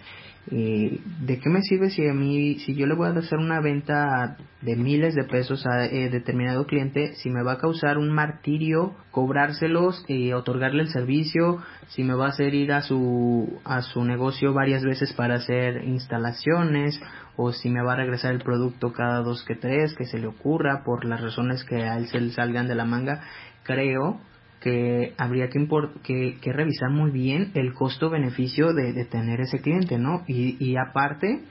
eh, 0.51 1.01
¿de 1.21 1.39
qué 1.39 1.49
me 1.49 1.63
sirve 1.63 1.89
si 1.89 2.07
a 2.07 2.13
mí, 2.13 2.59
si 2.59 2.75
yo 2.75 2.87
le 2.87 2.95
voy 2.95 3.09
a 3.09 3.19
hacer 3.19 3.39
una 3.39 3.61
venta 3.61 4.37
de 4.61 4.77
miles 4.77 5.15
de 5.15 5.25
pesos 5.25 5.65
a 5.67 5.87
eh, 5.87 6.11
determinado 6.11 6.67
cliente, 6.67 7.15
si 7.15 7.31
me 7.31 7.43
va 7.43 7.53
a 7.53 7.59
causar 7.59 7.97
un 7.97 8.11
martirio 8.11 8.95
cobrárselos 9.11 10.05
y 10.07 10.33
otorgarle 10.33 10.83
el 10.83 10.89
servicio, 10.89 11.63
si 11.89 12.03
me 12.03 12.15
va 12.15 12.27
a 12.27 12.31
hacer 12.31 12.53
ir 12.53 12.73
a 12.73 12.83
su, 12.83 13.59
a 13.65 13.81
su 13.81 14.05
negocio 14.05 14.53
varias 14.53 14.83
veces 14.85 15.13
para 15.15 15.37
hacer 15.37 15.85
instalaciones, 15.85 17.01
o 17.37 17.53
si 17.53 17.71
me 17.71 17.83
va 17.83 17.95
a 17.95 17.97
regresar 17.97 18.35
el 18.35 18.43
producto 18.43 18.93
cada 18.93 19.21
dos 19.21 19.45
que 19.45 19.55
tres, 19.55 19.95
que 19.95 20.05
se 20.05 20.19
le 20.19 20.27
ocurra 20.27 20.83
por 20.85 21.05
las 21.05 21.23
razones 21.23 21.65
que 21.65 21.85
a 21.85 21.97
él 21.97 22.07
se 22.09 22.21
le 22.21 22.31
salgan 22.33 22.69
de 22.69 22.75
la 22.75 22.85
manga, 22.85 23.23
creo 23.63 24.21
que 24.65 25.13
habría 25.19 25.51
que, 25.51 25.69
que, 26.03 26.39
que, 26.41 26.53
revisar 26.55 26.89
muy 26.89 27.11
bien 27.11 27.51
el 27.53 27.75
costo-beneficio 27.75 28.73
de, 28.73 29.05
tener 29.05 29.43
ese 29.43 29.61
cliente, 29.61 29.99
¿no? 29.99 30.25
Y, 30.27 30.57
y, 30.59 30.79
aparte, 30.79 31.43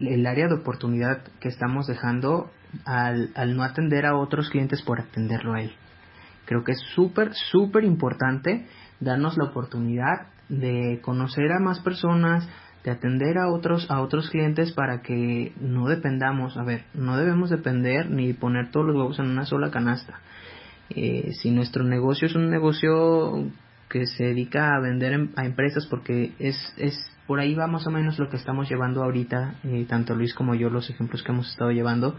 el 0.00 0.26
área 0.26 0.46
de 0.46 0.56
oportunidad 0.56 1.22
que 1.40 1.48
estamos 1.48 1.86
dejando 1.86 2.50
al, 2.84 3.30
al 3.34 3.56
no 3.56 3.62
atender 3.62 4.04
a 4.04 4.18
otros 4.18 4.50
clientes 4.50 4.82
por 4.82 5.00
atenderlo 5.00 5.54
a 5.54 5.62
él. 5.62 5.72
Creo 6.44 6.62
que 6.62 6.72
es 6.72 6.80
súper, 6.94 7.32
súper 7.32 7.84
importante 7.84 8.66
darnos 9.00 9.38
la 9.38 9.46
oportunidad 9.46 10.26
de 10.50 11.00
conocer 11.00 11.50
a 11.52 11.58
más 11.58 11.80
personas, 11.80 12.46
de 12.84 12.90
atender 12.90 13.38
a 13.38 13.50
otros 13.50 13.90
a 13.90 14.02
otros 14.02 14.28
clientes 14.28 14.72
para 14.72 15.00
que 15.00 15.54
no 15.58 15.86
dependamos, 15.86 16.58
a 16.58 16.64
ver, 16.64 16.84
no 16.92 17.16
debemos 17.16 17.48
depender 17.48 18.10
ni 18.10 18.34
poner 18.34 18.70
todos 18.70 18.86
los 18.88 18.96
huevos 18.96 19.18
en 19.20 19.30
una 19.30 19.46
sola 19.46 19.70
canasta. 19.70 20.20
Eh, 20.90 21.32
si 21.40 21.50
nuestro 21.50 21.84
negocio 21.84 22.26
es 22.26 22.34
un 22.34 22.50
negocio 22.50 23.50
que 23.88 24.06
se 24.06 24.24
dedica 24.24 24.74
a 24.74 24.80
vender 24.80 25.12
em, 25.12 25.28
a 25.36 25.44
empresas 25.44 25.86
porque 25.86 26.32
es, 26.38 26.56
es 26.76 26.94
por 27.26 27.38
ahí 27.38 27.54
va 27.54 27.66
más 27.66 27.86
o 27.86 27.90
menos 27.90 28.18
lo 28.18 28.28
que 28.28 28.36
estamos 28.36 28.68
llevando 28.68 29.02
ahorita, 29.02 29.56
eh, 29.64 29.86
tanto 29.88 30.14
Luis 30.14 30.34
como 30.34 30.54
yo, 30.54 30.68
los 30.68 30.90
ejemplos 30.90 31.22
que 31.22 31.32
hemos 31.32 31.48
estado 31.50 31.70
llevando. 31.70 32.18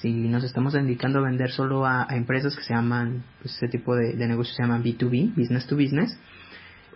Si 0.00 0.12
nos 0.12 0.44
estamos 0.44 0.74
dedicando 0.74 1.18
a 1.18 1.22
vender 1.22 1.50
solo 1.50 1.86
a, 1.86 2.06
empresas 2.10 2.54
que 2.54 2.62
se 2.62 2.74
llaman, 2.74 3.24
pues 3.40 3.54
este 3.54 3.68
tipo 3.68 3.96
de, 3.96 4.14
de 4.14 4.28
negocios 4.28 4.56
se 4.56 4.62
llaman 4.62 4.84
B2B, 4.84 5.34
business 5.34 5.66
to 5.66 5.76
business, 5.76 6.16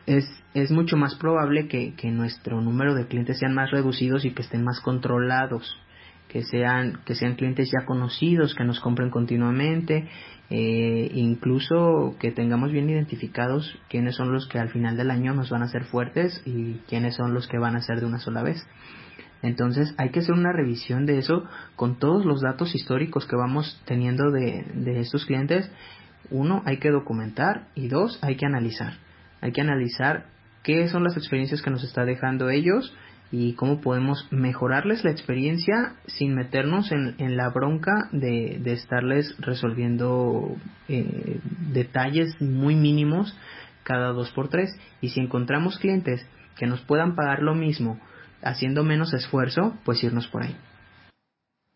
es, 0.07 0.25
es 0.55 0.71
mucho 0.71 0.97
más 0.97 1.17
probable 1.17 1.67
que, 1.67 1.95
que 1.95 2.11
nuestro 2.11 2.61
número 2.61 2.95
de 2.95 3.07
clientes 3.07 3.39
sean 3.39 3.55
más 3.55 3.71
reducidos 3.71 4.25
y 4.25 4.31
que 4.31 4.43
estén 4.43 4.63
más 4.63 4.81
controlados 4.81 5.77
que 6.37 6.43
sean 6.43 7.01
que 7.07 7.15
sean 7.15 7.35
clientes 7.35 7.71
ya 7.73 7.87
conocidos 7.87 8.55
que 8.55 8.63
nos 8.63 8.79
compren 8.81 9.09
continuamente 9.09 10.07
eh, 10.51 11.11
incluso 11.15 12.15
que 12.21 12.31
tengamos 12.31 12.73
bien 12.73 12.91
identificados 12.91 13.75
quiénes 13.89 14.17
son 14.17 14.35
los 14.35 14.47
que 14.47 14.59
al 14.59 14.69
final 14.69 14.99
del 14.99 15.11
año 15.11 15.33
nos 15.33 15.49
van 15.49 15.63
a 15.63 15.69
ser 15.69 15.85
fuertes 15.85 16.43
y 16.45 16.75
quiénes 16.89 17.17
son 17.17 17.33
los 17.33 17.49
que 17.49 17.57
van 17.57 17.75
a 17.75 17.81
ser 17.81 18.01
de 18.01 18.07
una 18.07 18.19
sola 18.19 18.43
vez. 18.43 18.63
Entonces 19.41 19.95
hay 19.97 20.11
que 20.11 20.21
hacer 20.21 20.35
una 20.35 20.53
revisión 20.53 21.07
de 21.07 21.19
eso 21.19 21.45
con 21.75 21.99
todos 21.99 22.27
los 22.27 22.43
datos 22.43 22.75
históricos 22.75 23.27
que 23.27 23.35
vamos 23.35 23.83
teniendo 23.87 24.31
de, 24.31 24.67
de 24.75 25.01
estos 25.01 25.25
clientes. 25.25 25.71
Uno, 26.31 26.63
hay 26.67 26.77
que 26.77 26.91
documentar 26.91 27.69
y 27.75 27.89
dos, 27.89 28.19
hay 28.23 28.37
que 28.37 28.45
analizar. 28.45 28.99
Hay 29.41 29.53
que 29.53 29.63
analizar 29.63 30.27
qué 30.63 30.87
son 30.89 31.03
las 31.03 31.17
experiencias 31.17 31.63
que 31.63 31.71
nos 31.71 31.83
está 31.83 32.05
dejando 32.05 32.51
ellos 32.51 32.95
y 33.33 33.55
cómo 33.55 33.81
podemos 33.81 34.27
mejorarles 34.31 35.05
la 35.05 35.11
experiencia 35.11 35.95
sin 36.07 36.35
meternos 36.35 36.93
en, 36.93 37.37
la 37.37 37.49
bronca 37.51 38.09
de, 38.13 38.61
estarles 38.67 39.35
resolviendo 39.39 40.57
eh, 40.89 41.41
detalles 41.73 42.41
muy 42.41 42.75
mínimos 42.75 43.37
cada 43.83 44.13
dos 44.13 44.31
por 44.31 44.49
tres. 44.49 44.71
Y 45.01 45.11
si 45.11 45.21
encontramos 45.21 45.79
clientes 45.79 46.25
que 46.57 46.67
nos 46.67 46.81
puedan 46.83 47.15
pagar 47.15 47.43
lo 47.43 47.55
mismo 47.55 48.01
haciendo 48.43 48.85
menos 48.85 49.13
esfuerzo 49.13 49.77
pues 49.85 50.03
irnos 50.05 50.29
por 50.29 50.45
ahí. 50.45 50.57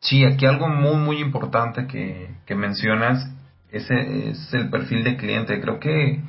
Sí 0.00 0.24
aquí 0.24 0.46
algo 0.46 0.68
muy 0.68 0.96
muy 0.96 1.18
importante 1.18 1.86
que, 1.86 2.36
que 2.46 2.54
mencionas 2.54 3.30
ese 3.70 4.30
es 4.30 4.52
el 4.52 4.70
perfil 4.70 5.04
de 5.04 5.16
cliente. 5.16 5.60
Creo 5.60 5.78
que 5.78 6.20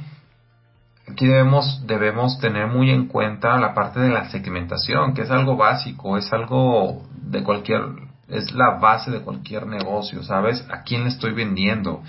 aquí 1.11 1.25
debemos, 1.25 1.85
debemos 1.85 2.39
tener 2.39 2.67
muy 2.67 2.89
en 2.89 3.07
cuenta 3.07 3.57
la 3.57 3.73
parte 3.73 3.99
de 3.99 4.09
la 4.09 4.29
segmentación, 4.29 5.13
que 5.13 5.21
es 5.23 5.31
algo 5.31 5.55
básico, 5.57 6.17
es 6.17 6.31
algo 6.33 7.03
de 7.13 7.43
cualquier, 7.43 7.81
es 8.27 8.51
la 8.53 8.77
base 8.79 9.11
de 9.11 9.21
cualquier 9.21 9.67
negocio, 9.67 10.23
¿sabes? 10.23 10.65
¿A 10.71 10.83
quién 10.83 11.03
le 11.03 11.09
estoy 11.09 11.33
vendiendo? 11.33 12.01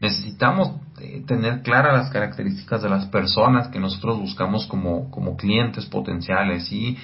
Necesitamos 0.00 0.72
eh, 1.00 1.22
tener 1.26 1.62
claras 1.62 1.94
las 1.94 2.10
características 2.10 2.82
de 2.82 2.88
las 2.88 3.06
personas 3.06 3.68
que 3.68 3.78
nosotros 3.78 4.18
buscamos 4.18 4.66
como, 4.66 5.10
como 5.10 5.36
clientes 5.36 5.84
potenciales 5.86 6.72
y, 6.72 6.96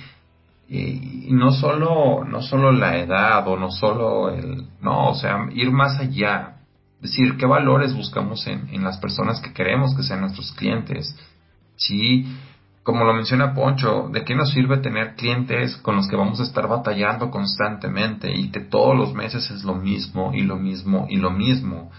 y, 0.69 1.29
no 1.31 1.53
solo, 1.53 2.25
no 2.25 2.41
solo 2.41 2.73
la 2.73 2.97
edad 2.97 3.47
o 3.47 3.57
no 3.57 3.71
solo 3.71 4.31
el, 4.31 4.67
no, 4.81 5.11
o 5.11 5.15
sea, 5.15 5.47
ir 5.53 5.71
más 5.71 6.01
allá, 6.01 6.57
decir 7.01 7.37
qué 7.37 7.47
valores 7.47 7.95
buscamos 7.95 8.47
en, 8.47 8.69
en, 8.73 8.83
las 8.83 8.97
personas 8.97 9.41
que 9.41 9.53
queremos 9.53 9.95
que 9.95 10.03
sean 10.03 10.23
nuestros 10.23 10.53
clientes. 10.53 11.15
Sí, 11.77 12.27
como 12.83 13.05
lo 13.05 13.15
menciona 13.15 13.55
Poncho, 13.55 14.09
¿de 14.13 14.25
qué 14.25 14.35
nos 14.35 14.53
sirve 14.53 14.79
tener 14.79 15.15
clientes 15.17 15.77
con 15.79 15.97
los 15.97 16.09
que 16.09 16.17
vamos 16.17 16.41
a 16.41 16.45
estar 16.45 16.69
batallando 16.69 17.31
constantemente 17.31 18.33
y 18.33 18.51
que 18.51 18.61
todos 18.61 18.97
los 18.97 19.13
meses 19.13 19.51
es 19.51 19.65
lo 19.65 19.75
mismo 19.75 20.33
y 20.33 20.43
lo 20.43 20.57
mismo 20.57 21.07
y 21.09 21.17
lo 21.17 21.31
mismo? 21.31 21.91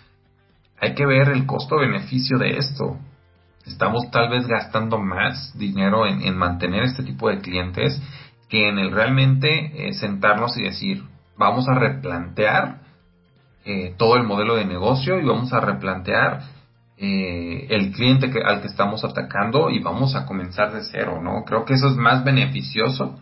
Hay 0.79 0.96
que 0.96 1.05
ver 1.05 1.29
el 1.29 1.46
costo-beneficio 1.46 2.38
de 2.38 2.57
esto. 2.57 2.98
Estamos 3.65 4.10
tal 4.12 4.29
vez 4.29 4.48
gastando 4.48 4.98
más 4.98 5.57
dinero 5.57 6.05
en, 6.05 6.22
en 6.22 6.38
mantener 6.38 6.84
este 6.84 7.03
tipo 7.03 7.29
de 7.29 7.39
clientes 7.39 8.01
que 8.50 8.69
en 8.69 8.79
el 8.79 8.91
realmente 8.91 9.89
eh, 9.89 9.93
sentarnos 9.93 10.57
y 10.57 10.63
decir, 10.63 11.03
vamos 11.38 11.67
a 11.67 11.74
replantear 11.74 12.79
eh, 13.65 13.93
todo 13.98 14.15
el 14.15 14.24
modelo 14.24 14.55
de 14.55 14.65
negocio 14.65 15.19
y 15.19 15.25
vamos 15.25 15.51
a 15.51 15.60
replantear 15.60 16.43
eh, 17.00 17.68
el 17.70 17.92
cliente 17.92 18.32
que, 18.32 18.42
al 18.42 18.62
que 18.62 18.68
estamos 18.68 19.04
atacando 19.04 19.70
y 19.70 19.80
vamos 19.80 20.16
a 20.16 20.25
comenzar 20.25 20.74
de 20.74 20.84
cero, 20.84 21.20
¿no? 21.22 21.44
Creo 21.46 21.63
que 21.63 21.75
eso 21.75 21.89
es 21.89 21.96
más 21.96 22.24
beneficioso, 22.24 23.20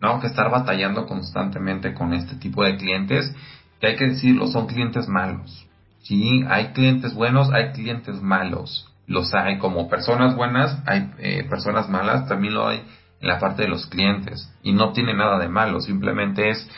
¿no? 0.00 0.20
Que 0.20 0.28
estar 0.28 0.48
batallando 0.50 1.06
constantemente 1.06 1.92
con 1.92 2.14
este 2.14 2.36
tipo 2.36 2.62
de 2.62 2.76
clientes, 2.76 3.34
que 3.80 3.88
hay 3.88 3.96
que 3.96 4.08
decirlo, 4.08 4.46
son 4.46 4.66
clientes 4.66 5.08
malos. 5.08 5.66
Sí, 6.02 6.44
hay 6.48 6.68
clientes 6.68 7.14
buenos, 7.14 7.50
hay 7.52 7.72
clientes 7.72 8.22
malos. 8.22 8.92
Los 9.08 9.34
hay 9.34 9.58
como 9.58 9.88
personas 9.88 10.36
buenas, 10.36 10.80
hay 10.86 11.10
eh, 11.18 11.44
personas 11.50 11.88
malas, 11.88 12.28
también 12.28 12.54
lo 12.54 12.68
hay 12.68 12.84
en 13.20 13.28
la 13.28 13.40
parte 13.40 13.62
de 13.62 13.68
los 13.68 13.86
clientes. 13.86 14.52
Y 14.62 14.72
no 14.72 14.92
tiene 14.92 15.14
nada 15.14 15.38
de 15.40 15.48
malo, 15.48 15.80
simplemente 15.80 16.50
es 16.50 16.68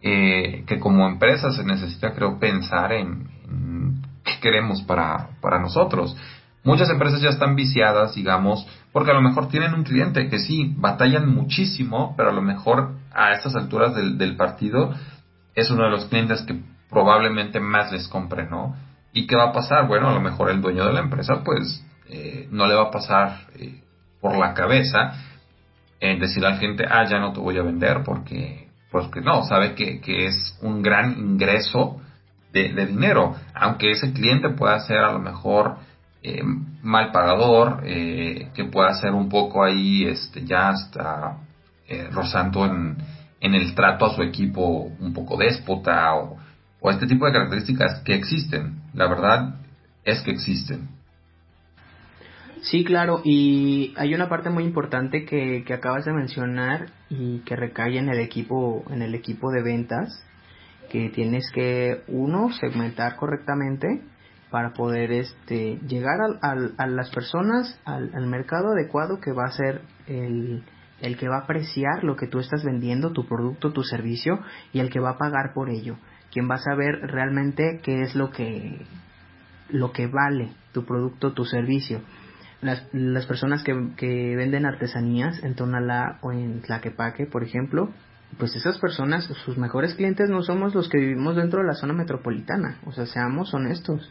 eh, 0.00 0.62
que 0.66 0.78
como 0.78 1.08
empresa 1.08 1.50
se 1.50 1.64
necesita, 1.64 2.12
creo, 2.12 2.38
pensar 2.38 2.92
en, 2.92 3.37
queremos 4.40 4.82
para, 4.82 5.30
para 5.40 5.58
nosotros. 5.60 6.16
Muchas 6.64 6.90
empresas 6.90 7.20
ya 7.20 7.30
están 7.30 7.54
viciadas, 7.56 8.14
digamos, 8.14 8.66
porque 8.92 9.10
a 9.10 9.14
lo 9.14 9.22
mejor 9.22 9.48
tienen 9.48 9.74
un 9.74 9.84
cliente 9.84 10.28
que 10.28 10.38
sí, 10.38 10.74
batallan 10.76 11.28
muchísimo, 11.32 12.14
pero 12.16 12.30
a 12.30 12.32
lo 12.32 12.42
mejor 12.42 12.96
a 13.12 13.32
estas 13.32 13.54
alturas 13.54 13.94
del, 13.94 14.18
del 14.18 14.36
partido 14.36 14.94
es 15.54 15.70
uno 15.70 15.84
de 15.84 15.90
los 15.90 16.06
clientes 16.06 16.42
que 16.42 16.60
probablemente 16.90 17.60
más 17.60 17.92
les 17.92 18.08
compre, 18.08 18.48
¿no? 18.48 18.76
¿Y 19.12 19.26
qué 19.26 19.36
va 19.36 19.50
a 19.50 19.52
pasar? 19.52 19.86
Bueno, 19.86 20.08
a 20.08 20.14
lo 20.14 20.20
mejor 20.20 20.50
el 20.50 20.60
dueño 20.60 20.84
de 20.84 20.92
la 20.92 21.00
empresa, 21.00 21.42
pues, 21.44 21.84
eh, 22.08 22.48
no 22.50 22.66
le 22.66 22.74
va 22.74 22.84
a 22.84 22.90
pasar 22.90 23.46
eh, 23.56 23.82
por 24.20 24.36
la 24.36 24.54
cabeza 24.54 25.14
en 26.00 26.18
decir 26.20 26.44
al 26.44 26.58
cliente, 26.58 26.84
ah, 26.88 27.04
ya 27.04 27.18
no 27.18 27.32
te 27.32 27.40
voy 27.40 27.58
a 27.58 27.62
vender 27.62 28.02
porque 28.04 28.68
porque 28.90 29.20
no, 29.20 29.44
sabe 29.44 29.74
que, 29.74 30.00
que 30.00 30.26
es 30.26 30.58
un 30.62 30.82
gran 30.82 31.18
ingreso 31.18 32.00
de, 32.52 32.86
dinero, 32.86 33.36
aunque 33.54 33.90
ese 33.90 34.12
cliente 34.12 34.48
pueda 34.50 34.80
ser 34.80 34.98
a 34.98 35.12
lo 35.12 35.18
mejor 35.18 35.76
eh, 36.22 36.42
mal 36.82 37.12
pagador, 37.12 37.82
eh, 37.84 38.50
que 38.54 38.64
pueda 38.64 38.94
ser 38.94 39.12
un 39.12 39.28
poco 39.28 39.62
ahí, 39.62 40.04
este, 40.04 40.44
ya 40.44 40.70
está 40.70 41.38
eh, 41.86 42.08
rozando 42.10 42.64
en, 42.64 42.96
en, 43.40 43.54
el 43.54 43.74
trato 43.74 44.06
a 44.06 44.14
su 44.14 44.22
equipo 44.22 44.90
un 44.98 45.12
poco 45.12 45.36
déspota 45.36 46.14
o, 46.14 46.38
o 46.80 46.90
este 46.90 47.06
tipo 47.06 47.26
de 47.26 47.32
características 47.32 48.00
que 48.04 48.14
existen. 48.14 48.82
La 48.94 49.08
verdad 49.08 49.54
es 50.04 50.20
que 50.22 50.30
existen. 50.30 50.88
Sí, 52.62 52.84
claro, 52.84 53.20
y 53.24 53.94
hay 53.96 54.14
una 54.14 54.28
parte 54.28 54.50
muy 54.50 54.64
importante 54.64 55.24
que, 55.24 55.62
que 55.64 55.74
acabas 55.74 56.04
de 56.04 56.12
mencionar 56.12 56.90
y 57.08 57.38
que 57.40 57.54
recae 57.54 57.98
en 57.98 58.08
el 58.08 58.18
equipo, 58.18 58.84
en 58.90 59.02
el 59.02 59.14
equipo 59.14 59.50
de 59.52 59.62
ventas, 59.62 60.24
que 60.90 61.10
tienes 61.10 61.50
que, 61.52 62.02
uno, 62.08 62.50
segmentar 62.52 63.16
correctamente 63.16 64.02
para 64.50 64.72
poder 64.72 65.12
este, 65.12 65.78
llegar 65.86 66.18
al, 66.42 66.74
a 66.78 66.86
las 66.86 67.10
personas, 67.10 67.80
al, 67.84 68.10
al, 68.14 68.26
mercado 68.26 68.72
adecuado 68.72 69.20
que 69.20 69.32
va 69.32 69.44
a 69.44 69.52
ser 69.52 69.82
el, 70.06 70.64
el 71.00 71.16
que 71.18 71.28
va 71.28 71.36
a 71.36 71.42
apreciar 71.44 72.02
lo 72.02 72.16
que 72.16 72.26
tú 72.26 72.38
estás 72.38 72.64
vendiendo, 72.64 73.12
tu 73.12 73.26
producto, 73.26 73.72
tu 73.72 73.82
servicio, 73.82 74.40
y 74.72 74.80
el 74.80 74.90
que 74.90 75.00
va 75.00 75.10
a 75.10 75.18
pagar 75.18 75.52
por 75.54 75.68
ello. 75.68 75.96
Quien 76.32 76.48
va 76.50 76.54
a 76.54 76.58
saber 76.58 77.00
realmente 77.02 77.80
qué 77.82 78.00
es 78.00 78.14
lo 78.14 78.30
que, 78.30 78.86
lo 79.68 79.92
que 79.92 80.06
vale 80.06 80.52
tu 80.72 80.84
producto, 80.84 81.32
tu 81.34 81.44
servicio 81.44 82.00
las, 82.60 82.88
las 82.92 83.26
personas 83.26 83.62
que, 83.62 83.72
que 83.96 84.36
venden 84.36 84.66
artesanías 84.66 85.42
en 85.44 85.54
Tonalá 85.54 86.18
o 86.22 86.32
en 86.32 86.60
Tlaquepaque, 86.62 87.26
por 87.26 87.44
ejemplo, 87.44 87.90
pues 88.36 88.54
esas 88.54 88.78
personas, 88.78 89.24
sus 89.44 89.56
mejores 89.56 89.94
clientes 89.94 90.28
no 90.28 90.42
somos 90.42 90.74
los 90.74 90.88
que 90.88 90.98
vivimos 90.98 91.36
dentro 91.36 91.60
de 91.60 91.66
la 91.66 91.74
zona 91.74 91.94
metropolitana, 91.94 92.78
o 92.84 92.92
sea, 92.92 93.06
seamos 93.06 93.54
honestos. 93.54 94.10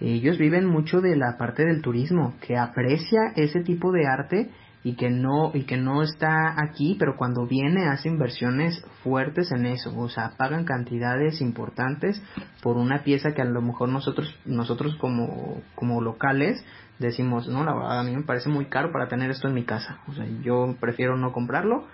Ellos 0.00 0.38
viven 0.38 0.66
mucho 0.66 1.00
de 1.00 1.16
la 1.16 1.36
parte 1.38 1.64
del 1.64 1.82
turismo, 1.82 2.34
que 2.40 2.56
aprecia 2.56 3.32
ese 3.36 3.60
tipo 3.60 3.90
de 3.92 4.06
arte 4.06 4.50
y 4.84 4.94
que 4.94 5.10
no 5.10 5.50
y 5.54 5.64
que 5.64 5.76
no 5.76 6.02
está 6.02 6.54
aquí, 6.56 6.96
pero 6.98 7.16
cuando 7.16 7.46
viene 7.46 7.86
hace 7.88 8.08
inversiones 8.08 8.84
fuertes 9.02 9.50
en 9.50 9.66
eso, 9.66 9.92
o 9.98 10.08
sea, 10.08 10.30
pagan 10.36 10.64
cantidades 10.64 11.40
importantes 11.40 12.22
por 12.62 12.76
una 12.76 13.02
pieza 13.02 13.32
que 13.34 13.42
a 13.42 13.44
lo 13.44 13.60
mejor 13.60 13.88
nosotros 13.88 14.34
nosotros 14.44 14.96
como 14.96 15.62
como 15.74 16.00
locales 16.00 16.64
decimos, 17.00 17.48
no, 17.48 17.64
la 17.64 17.74
verdad 17.74 18.00
a 18.00 18.04
mí 18.04 18.14
me 18.16 18.22
parece 18.22 18.48
muy 18.48 18.66
caro 18.66 18.92
para 18.92 19.08
tener 19.08 19.30
esto 19.30 19.48
en 19.48 19.54
mi 19.54 19.64
casa, 19.64 19.98
o 20.06 20.14
sea, 20.14 20.26
yo 20.42 20.76
prefiero 20.80 21.16
no 21.16 21.32
comprarlo. 21.32 21.86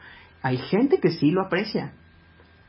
Hay 0.45 0.59
gente 0.59 1.01
que 1.01 1.09
sí 1.09 1.31
lo 1.31 1.41
aprecia. 1.41 1.95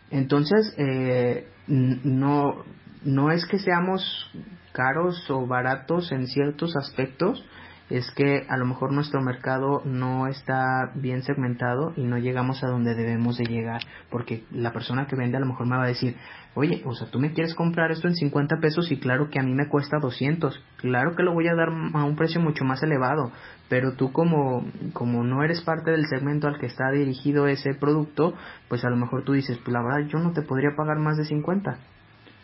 Entonces, 0.09 0.73
eh, 0.77 1.49
no, 1.67 2.63
no 3.03 3.31
es 3.31 3.45
que 3.45 3.59
seamos 3.59 4.31
caros 4.71 5.29
o 5.29 5.45
baratos 5.45 6.13
en 6.13 6.25
ciertos 6.27 6.77
aspectos, 6.77 7.43
es 7.89 8.09
que 8.11 8.45
a 8.49 8.57
lo 8.57 8.65
mejor 8.65 8.91
nuestro 8.91 9.21
mercado 9.21 9.81
no 9.85 10.27
está 10.27 10.91
bien 10.95 11.21
segmentado 11.21 11.93
y 11.95 12.03
no 12.03 12.17
llegamos 12.17 12.63
a 12.63 12.67
donde 12.67 12.95
debemos 12.95 13.37
de 13.37 13.45
llegar, 13.45 13.81
porque 14.09 14.43
la 14.51 14.73
persona 14.73 15.05
que 15.05 15.15
vende 15.15 15.37
a 15.37 15.39
lo 15.39 15.45
mejor 15.45 15.67
me 15.67 15.77
va 15.77 15.83
a 15.83 15.87
decir, 15.87 16.15
oye, 16.55 16.81
o 16.85 16.95
sea, 16.95 17.11
tú 17.11 17.19
me 17.19 17.33
quieres 17.33 17.53
comprar 17.53 17.91
esto 17.91 18.07
en 18.07 18.15
50 18.15 18.57
pesos 18.57 18.91
y 18.91 18.99
claro 18.99 19.29
que 19.29 19.39
a 19.39 19.43
mí 19.43 19.53
me 19.53 19.69
cuesta 19.69 19.99
200, 19.99 20.63
claro 20.77 21.15
que 21.15 21.23
lo 21.23 21.33
voy 21.33 21.47
a 21.47 21.55
dar 21.55 21.69
a 21.69 22.03
un 22.03 22.15
precio 22.15 22.41
mucho 22.41 22.65
más 22.65 22.81
elevado, 22.81 23.31
pero 23.69 23.93
tú 23.93 24.11
como, 24.11 24.65
como 24.93 25.23
no 25.23 25.43
eres 25.43 25.61
parte 25.61 25.91
del 25.91 26.07
segmento 26.07 26.47
al 26.47 26.57
que 26.57 26.65
está 26.65 26.89
dirigido 26.91 27.47
ese 27.47 27.75
producto, 27.75 28.33
pues 28.67 28.83
a 28.83 28.89
lo 28.89 28.95
mejor 28.95 29.23
tú 29.23 29.33
dices, 29.33 29.59
pues 29.63 29.73
la 29.73 29.83
verdad 29.83 30.07
yo 30.07 30.17
no 30.17 30.31
te 30.31 30.41
podría 30.41 30.75
pagar 30.75 30.97
más 30.97 31.17
de 31.17 31.25
50, 31.25 31.77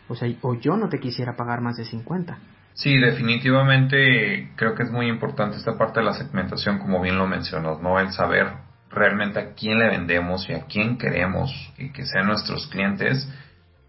o 0.07 0.15
sea, 0.15 0.29
o 0.41 0.53
yo 0.53 0.77
no 0.77 0.87
te 0.89 0.99
quisiera 0.99 1.35
pagar 1.35 1.61
más 1.61 1.77
de 1.77 1.85
50. 1.85 2.37
Sí, 2.73 2.97
definitivamente 2.97 4.51
creo 4.55 4.75
que 4.75 4.83
es 4.83 4.91
muy 4.91 5.07
importante 5.07 5.57
esta 5.57 5.77
parte 5.77 5.99
de 5.99 6.05
la 6.05 6.13
segmentación, 6.13 6.79
como 6.79 7.01
bien 7.01 7.17
lo 7.17 7.27
mencionas, 7.27 7.81
¿no? 7.81 7.99
El 7.99 8.11
saber 8.11 8.47
realmente 8.89 9.39
a 9.39 9.53
quién 9.53 9.79
le 9.79 9.89
vendemos 9.89 10.47
y 10.49 10.53
a 10.53 10.65
quién 10.65 10.97
queremos 10.97 11.51
que, 11.75 12.05
sean 12.05 12.27
nuestros 12.27 12.67
clientes 12.67 13.29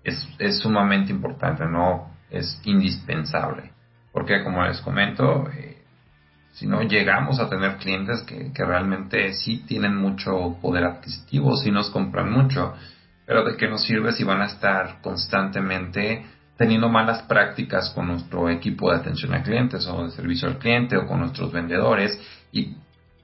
es, 0.05 0.29
es, 0.39 0.59
sumamente 0.59 1.13
importante, 1.13 1.65
¿no? 1.67 2.11
Es 2.31 2.61
indispensable. 2.65 3.73
Porque 4.13 4.43
como 4.43 4.65
les 4.65 4.81
comento, 4.81 5.49
eh, 5.51 5.83
si 6.53 6.67
no 6.67 6.83
llegamos 6.83 7.41
a 7.41 7.49
tener 7.49 7.77
clientes 7.77 8.23
que, 8.23 8.53
que, 8.53 8.65
realmente 8.65 9.33
sí 9.35 9.65
tienen 9.67 9.97
mucho 9.97 10.59
poder 10.61 10.85
adquisitivo, 10.85 11.57
sí 11.57 11.71
nos 11.71 11.91
compran 11.91 12.31
mucho, 12.31 12.75
pero 13.27 13.45
de 13.45 13.57
qué 13.57 13.69
nos 13.69 13.85
sirve 13.85 14.13
si 14.13 14.25
van 14.25 14.43
a 14.43 14.47
estar 14.47 15.01
constantemente 15.01 16.27
teniendo 16.63 16.89
malas 16.89 17.23
prácticas 17.23 17.91
con 17.91 18.07
nuestro 18.07 18.49
equipo 18.49 18.89
de 18.89 18.99
atención 18.99 19.35
a 19.35 19.43
clientes 19.43 19.85
o 19.89 20.05
de 20.05 20.13
servicio 20.13 20.47
al 20.47 20.59
cliente 20.59 20.97
o 20.97 21.09
con 21.09 21.19
nuestros 21.19 21.51
vendedores 21.51 22.17
y 22.53 22.77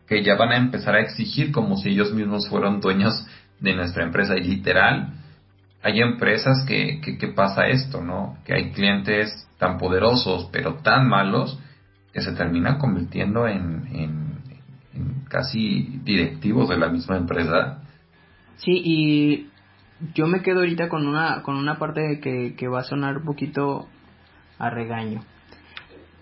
que 0.08 0.24
ya 0.24 0.34
van 0.34 0.50
a 0.50 0.56
empezar 0.56 0.96
a 0.96 1.00
exigir 1.02 1.52
como 1.52 1.76
si 1.76 1.90
ellos 1.90 2.12
mismos 2.12 2.48
fueran 2.48 2.80
dueños 2.80 3.24
de 3.60 3.76
nuestra 3.76 4.02
empresa 4.02 4.36
y 4.36 4.42
literal 4.42 5.14
hay 5.84 6.00
empresas 6.00 6.64
que, 6.66 7.00
que, 7.00 7.28
pasa 7.28 7.68
esto, 7.68 8.02
¿no? 8.02 8.38
Que 8.44 8.54
hay 8.54 8.72
clientes 8.72 9.48
tan 9.56 9.78
poderosos 9.78 10.48
pero 10.50 10.74
tan 10.82 11.08
malos 11.08 11.60
que 12.12 12.20
se 12.20 12.32
terminan 12.32 12.78
convirtiendo 12.78 13.46
en, 13.46 13.86
en, 13.92 14.42
en 14.94 15.24
casi 15.28 16.00
directivos 16.02 16.68
de 16.68 16.76
la 16.76 16.88
misma 16.88 17.16
empresa. 17.18 17.84
Sí, 18.56 18.72
y 18.72 19.50
yo 20.14 20.26
me 20.26 20.42
quedo 20.42 20.60
ahorita 20.60 20.88
con 20.88 21.06
una, 21.06 21.42
con 21.42 21.56
una 21.56 21.78
parte 21.78 22.20
que, 22.20 22.54
que 22.56 22.68
va 22.68 22.80
a 22.80 22.84
sonar 22.84 23.18
un 23.18 23.24
poquito 23.24 23.88
a 24.58 24.70
regaño 24.70 25.22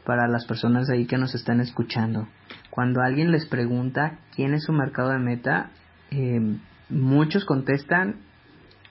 para 0.04 0.28
las 0.28 0.46
personas 0.46 0.88
ahí 0.88 1.06
que 1.06 1.18
nos 1.18 1.34
están 1.34 1.60
escuchando. 1.60 2.28
Cuando 2.70 3.00
alguien 3.00 3.32
les 3.32 3.46
pregunta 3.46 4.18
quién 4.34 4.54
es 4.54 4.64
su 4.64 4.72
mercado 4.72 5.10
de 5.10 5.18
meta, 5.18 5.70
eh, 6.10 6.40
muchos 6.88 7.44
contestan 7.44 8.20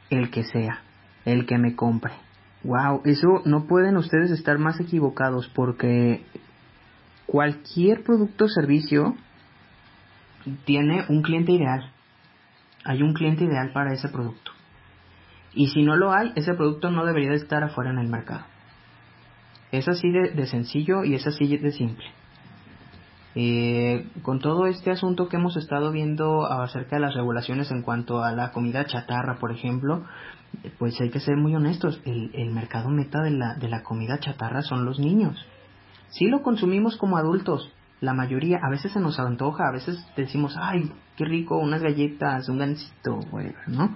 el 0.09 0.29
que 0.29 0.43
sea, 0.43 0.81
el 1.23 1.45
que 1.45 1.57
me 1.57 1.75
compre. 1.75 2.13
Wow, 2.63 3.01
eso 3.05 3.41
no 3.45 3.65
pueden 3.65 3.95
ustedes 3.95 4.31
estar 4.31 4.57
más 4.57 4.79
equivocados 4.79 5.47
porque 5.55 6.25
cualquier 7.25 8.03
producto 8.03 8.45
o 8.45 8.49
servicio 8.49 9.15
tiene 10.65 11.05
un 11.09 11.21
cliente 11.21 11.51
ideal. 11.51 11.91
Hay 12.83 13.01
un 13.01 13.13
cliente 13.13 13.45
ideal 13.45 13.71
para 13.71 13.93
ese 13.93 14.09
producto. 14.09 14.44
Y 15.55 15.67
si 15.67 15.83
no 15.83 15.95
lo 15.95 16.11
hay, 16.11 16.33
ese 16.35 16.53
producto 16.53 16.91
no 16.91 17.05
debería 17.05 17.31
de 17.31 17.37
estar 17.37 17.63
afuera 17.63 17.91
en 17.91 17.99
el 17.99 18.09
mercado. 18.09 18.43
Es 19.71 19.87
así 19.87 20.09
de, 20.11 20.45
sencillo 20.45 21.03
y 21.03 21.15
es 21.15 21.25
así 21.25 21.57
de 21.57 21.71
simple. 21.71 22.05
Eh, 23.35 24.07
con 24.21 24.39
todo 24.39 24.67
este 24.67 24.91
asunto 24.91 25.27
que 25.27 25.37
hemos 25.37 25.57
estado 25.57 25.91
viendo 25.91 26.45
acerca 26.45 26.97
de 26.97 27.01
las 27.01 27.15
regulaciones 27.15 27.71
en 27.71 27.81
cuanto 27.81 28.23
a 28.23 28.31
la 28.31 28.51
comida 28.51 28.85
chatarra, 28.85 29.39
por 29.39 29.51
ejemplo, 29.51 30.05
pues 30.77 30.99
hay 31.01 31.09
que 31.09 31.19
ser 31.19 31.35
muy 31.35 31.55
honestos, 31.55 32.01
el, 32.05 32.31
el 32.33 32.51
mercado 32.51 32.89
meta 32.89 33.21
de 33.21 33.31
la, 33.31 33.55
de 33.55 33.67
la 33.67 33.83
comida 33.83 34.19
chatarra 34.19 34.61
son 34.61 34.85
los 34.85 34.99
niños. 34.99 35.35
Si 36.09 36.27
lo 36.27 36.43
consumimos 36.43 36.95
como 36.95 37.17
adultos, 37.17 37.73
la 37.99 38.13
mayoría, 38.13 38.59
a 38.61 38.69
veces 38.69 38.91
se 38.91 38.99
nos 38.99 39.19
antoja, 39.19 39.67
a 39.67 39.73
veces 39.73 40.05
decimos, 40.15 40.55
ay, 40.57 40.91
qué 41.17 41.25
rico, 41.25 41.57
unas 41.57 41.81
galletas, 41.81 42.47
un 42.47 42.59
gancito, 42.59 43.19
¿no? 43.67 43.95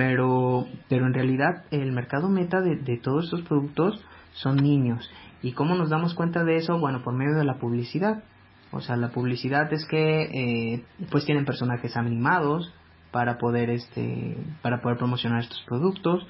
Pero, 0.00 0.66
pero 0.88 1.06
en 1.06 1.12
realidad 1.12 1.64
el 1.70 1.92
mercado 1.92 2.30
meta 2.30 2.62
de, 2.62 2.76
de 2.76 2.96
todos 2.96 3.24
estos 3.24 3.42
productos 3.42 4.02
son 4.32 4.56
niños. 4.56 5.10
¿Y 5.42 5.52
cómo 5.52 5.74
nos 5.74 5.90
damos 5.90 6.14
cuenta 6.14 6.42
de 6.42 6.56
eso? 6.56 6.78
Bueno, 6.78 7.02
por 7.04 7.12
medio 7.12 7.36
de 7.36 7.44
la 7.44 7.58
publicidad. 7.58 8.24
O 8.72 8.80
sea, 8.80 8.96
la 8.96 9.10
publicidad 9.10 9.70
es 9.74 9.84
que 9.84 10.22
eh, 10.22 10.84
pues 11.10 11.26
tienen 11.26 11.44
personajes 11.44 11.98
animados 11.98 12.72
para 13.10 13.36
poder 13.36 13.68
este 13.68 14.38
para 14.62 14.80
poder 14.80 14.96
promocionar 14.96 15.40
estos 15.42 15.62
productos 15.68 16.26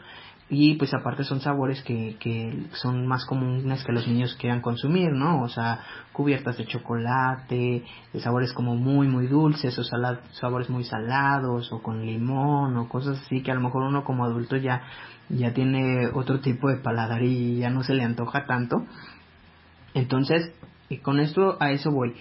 y 0.53 0.75
pues 0.75 0.93
aparte 0.93 1.23
son 1.23 1.41
sabores 1.41 1.81
que, 1.83 2.17
que 2.19 2.67
son 2.73 3.07
más 3.07 3.25
comunes 3.25 3.85
que 3.85 3.93
los 3.93 4.09
niños 4.09 4.35
quieran 4.35 4.61
consumir, 4.61 5.13
¿no? 5.13 5.43
O 5.43 5.49
sea, 5.49 5.81
cubiertas 6.13 6.59
de 6.59 6.67
chocolate, 6.67 7.85
de 8.13 8.21
sabores 8.21 8.53
como 8.53 8.75
muy 8.75 9.07
muy 9.07 9.29
dulces 9.29 9.79
o 9.79 9.85
sabores 9.85 10.69
muy 10.69 10.83
salados 10.83 11.73
o 11.73 11.81
con 11.81 12.05
limón 12.05 12.77
o 12.77 12.89
cosas 12.89 13.23
así 13.23 13.43
que 13.43 13.53
a 13.53 13.55
lo 13.55 13.61
mejor 13.61 13.85
uno 13.85 14.03
como 14.03 14.25
adulto 14.25 14.57
ya 14.57 14.83
ya 15.29 15.55
tiene 15.55 16.09
otro 16.13 16.41
tipo 16.41 16.69
de 16.69 16.79
paladar 16.79 17.23
y 17.23 17.59
ya 17.59 17.71
no 17.71 17.85
se 17.85 17.95
le 17.95 18.03
antoja 18.03 18.47
tanto. 18.47 18.85
Entonces, 19.95 20.53
con 21.03 21.21
esto 21.21 21.57
a 21.61 21.71
eso 21.71 21.93
voy 21.93 22.15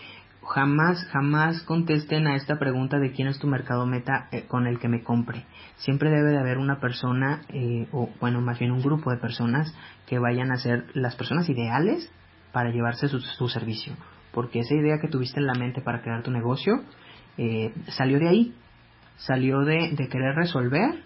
jamás, 0.49 1.05
jamás 1.11 1.61
contesten 1.63 2.27
a 2.27 2.35
esta 2.35 2.57
pregunta 2.57 2.97
de 2.97 3.11
quién 3.11 3.27
es 3.27 3.39
tu 3.39 3.47
mercado 3.47 3.85
meta 3.85 4.27
eh, 4.31 4.45
con 4.47 4.65
el 4.65 4.79
que 4.79 4.87
me 4.87 5.03
compre. 5.03 5.45
Siempre 5.77 6.09
debe 6.09 6.31
de 6.31 6.39
haber 6.39 6.57
una 6.57 6.79
persona, 6.79 7.41
eh, 7.49 7.87
o 7.91 8.09
bueno, 8.19 8.41
más 8.41 8.57
bien 8.57 8.71
un 8.71 8.81
grupo 8.81 9.11
de 9.11 9.17
personas 9.17 9.73
que 10.07 10.17
vayan 10.17 10.51
a 10.51 10.57
ser 10.57 10.85
las 10.95 11.15
personas 11.15 11.47
ideales 11.49 12.11
para 12.51 12.71
llevarse 12.71 13.07
su, 13.07 13.47
servicio. 13.47 13.93
Porque 14.33 14.59
esa 14.59 14.73
idea 14.73 14.97
que 14.99 15.07
tuviste 15.07 15.39
en 15.39 15.45
la 15.45 15.53
mente 15.53 15.81
para 15.81 16.01
crear 16.01 16.23
tu 16.23 16.31
negocio 16.31 16.73
eh, 17.37 17.73
salió 17.89 18.19
de 18.19 18.27
ahí, 18.27 18.55
salió 19.17 19.59
de, 19.59 19.91
de 19.95 20.07
querer 20.07 20.35
resolver 20.35 21.03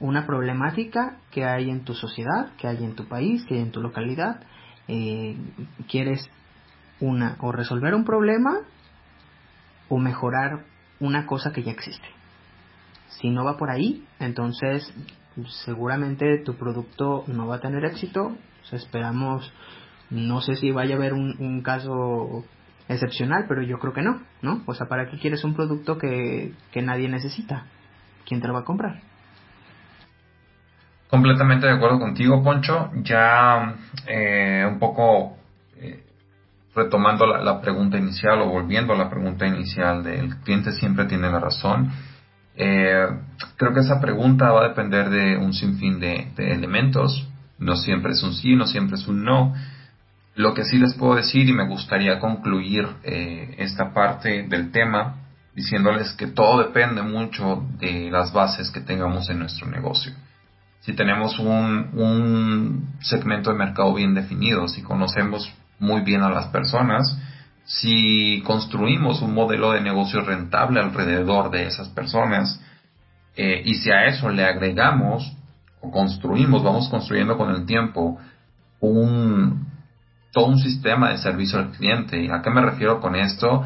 una 0.00 0.24
problemática 0.24 1.18
que 1.32 1.44
hay 1.44 1.70
en 1.70 1.84
tu 1.84 1.94
sociedad, 1.94 2.52
que 2.56 2.68
hay 2.68 2.84
en 2.84 2.94
tu 2.94 3.08
país, 3.08 3.44
que 3.46 3.54
hay 3.54 3.62
en 3.62 3.72
tu 3.72 3.80
localidad. 3.80 4.40
quieres 5.88 6.30
una, 7.00 7.36
o 7.40 7.52
resolver 7.52 7.94
un 7.94 8.04
problema 8.04 8.58
o 9.88 9.98
mejorar 9.98 10.64
una 11.00 11.26
cosa 11.26 11.52
que 11.52 11.62
ya 11.62 11.72
existe. 11.72 12.06
Si 13.08 13.30
no 13.30 13.44
va 13.44 13.56
por 13.56 13.70
ahí, 13.70 14.04
entonces 14.20 14.92
seguramente 15.64 16.38
tu 16.38 16.54
producto 16.54 17.24
no 17.26 17.46
va 17.46 17.56
a 17.56 17.60
tener 17.60 17.84
éxito. 17.84 18.36
esperamos, 18.72 19.52
no 20.10 20.40
sé 20.40 20.56
si 20.56 20.70
vaya 20.70 20.94
a 20.94 20.98
haber 20.98 21.14
un, 21.14 21.62
caso 21.62 22.44
excepcional, 22.88 23.46
pero 23.48 23.62
yo 23.62 23.78
creo 23.78 23.92
que 23.92 24.02
no, 24.02 24.22
¿no? 24.42 24.62
O 24.66 24.74
sea, 24.74 24.88
¿para 24.88 25.10
qué 25.10 25.18
quieres 25.18 25.44
un 25.44 25.54
producto 25.54 25.98
que, 25.98 26.52
que 26.72 26.82
nadie 26.82 27.08
necesita? 27.08 27.66
¿Quién 28.26 28.40
te 28.40 28.48
lo 28.48 28.54
va 28.54 28.60
a 28.60 28.64
comprar? 28.64 29.00
Completamente 31.08 31.66
de 31.66 31.72
acuerdo 31.72 31.98
contigo, 31.98 32.42
Poncho. 32.42 32.90
Ya 33.02 33.74
eh, 34.06 34.66
un 34.70 34.78
poco 34.78 35.38
eh, 35.76 36.04
retomando 36.78 37.26
la, 37.26 37.60
pregunta 37.60 37.98
inicial 37.98 38.40
o 38.40 38.48
volviendo 38.48 38.92
a 38.92 38.96
la 38.96 39.10
pregunta 39.10 39.46
inicial 39.46 40.02
del 40.02 40.36
cliente 40.38 40.72
siempre 40.72 41.04
tiene 41.04 41.30
la 41.30 41.40
razón, 41.40 41.90
eh, 42.56 43.06
creo 43.56 43.74
que 43.74 43.80
esa 43.80 44.00
pregunta 44.00 44.50
va 44.50 44.64
a 44.64 44.68
depender 44.68 45.10
de 45.10 45.36
un 45.36 45.52
sinfín 45.52 46.00
de, 46.00 46.32
elementos. 46.38 47.28
No 47.58 47.76
siempre 47.76 48.12
es 48.12 48.22
un 48.22 48.34
sí, 48.34 48.54
no 48.56 48.66
siempre 48.66 48.96
es 48.96 49.06
un 49.06 49.24
no. 49.24 49.54
Lo 50.34 50.54
que 50.54 50.64
sí 50.64 50.78
les 50.78 50.94
puedo 50.94 51.16
decir 51.16 51.48
y 51.48 51.52
me 51.52 51.66
gustaría 51.66 52.20
concluir 52.20 52.88
eh, 53.02 53.56
esta 53.58 53.92
parte 53.92 54.44
del 54.44 54.70
tema 54.70 55.16
diciéndoles 55.54 56.12
que 56.12 56.28
todo 56.28 56.62
depende 56.62 57.02
mucho 57.02 57.64
de 57.80 58.10
las 58.12 58.32
bases 58.32 58.70
que 58.70 58.80
tengamos 58.80 59.28
en 59.28 59.40
nuestro 59.40 59.66
negocio. 59.68 60.12
Si 60.80 60.92
tenemos 60.94 61.38
un, 61.40 61.90
un 61.94 62.94
segmento 63.00 63.50
de 63.50 63.58
mercado 63.58 63.92
bien 63.94 64.14
definido, 64.14 64.68
si 64.68 64.82
conocemos 64.82 65.52
muy 65.78 66.02
bien 66.02 66.22
a 66.22 66.30
las 66.30 66.46
personas 66.48 67.18
si 67.68 68.42
construimos 68.46 69.20
un 69.20 69.34
modelo 69.34 69.72
de 69.72 69.82
negocio 69.82 70.22
rentable 70.22 70.80
alrededor 70.80 71.50
de 71.50 71.66
esas 71.66 71.88
personas 71.90 72.60
eh, 73.36 73.62
y 73.64 73.74
si 73.74 73.90
a 73.90 74.06
eso 74.06 74.30
le 74.30 74.44
agregamos 74.44 75.30
o 75.80 75.90
construimos, 75.90 76.64
vamos 76.64 76.88
construyendo 76.88 77.36
con 77.36 77.50
el 77.50 77.66
tiempo 77.66 78.18
un 78.80 79.68
todo 80.32 80.46
un 80.46 80.58
sistema 80.58 81.10
de 81.10 81.18
servicio 81.18 81.58
al 81.58 81.70
cliente. 81.70 82.30
¿A 82.32 82.42
qué 82.42 82.50
me 82.50 82.62
refiero 82.62 83.00
con 83.00 83.16
esto? 83.16 83.64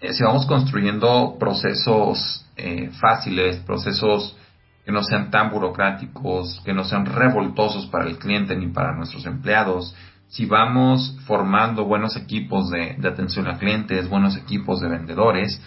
Eh, 0.00 0.12
si 0.12 0.22
vamos 0.22 0.46
construyendo 0.46 1.36
procesos 1.38 2.46
eh, 2.56 2.90
fáciles, 3.00 3.56
procesos 3.58 4.36
que 4.84 4.92
no 4.92 5.02
sean 5.02 5.30
tan 5.30 5.50
burocráticos, 5.50 6.60
que 6.64 6.72
no 6.72 6.84
sean 6.84 7.06
revoltosos 7.06 7.86
para 7.86 8.06
el 8.06 8.18
cliente 8.18 8.56
ni 8.56 8.68
para 8.68 8.94
nuestros 8.94 9.26
empleados, 9.26 9.94
si 10.28 10.44
vamos 10.46 11.16
formando 11.26 11.84
buenos 11.84 12.16
equipos 12.16 12.70
de, 12.70 12.96
atención 13.06 13.46
a 13.48 13.58
clientes, 13.58 14.08
buenos 14.08 14.36
equipos 14.36 14.80
de 14.80 14.88
vendedores, 14.88 15.60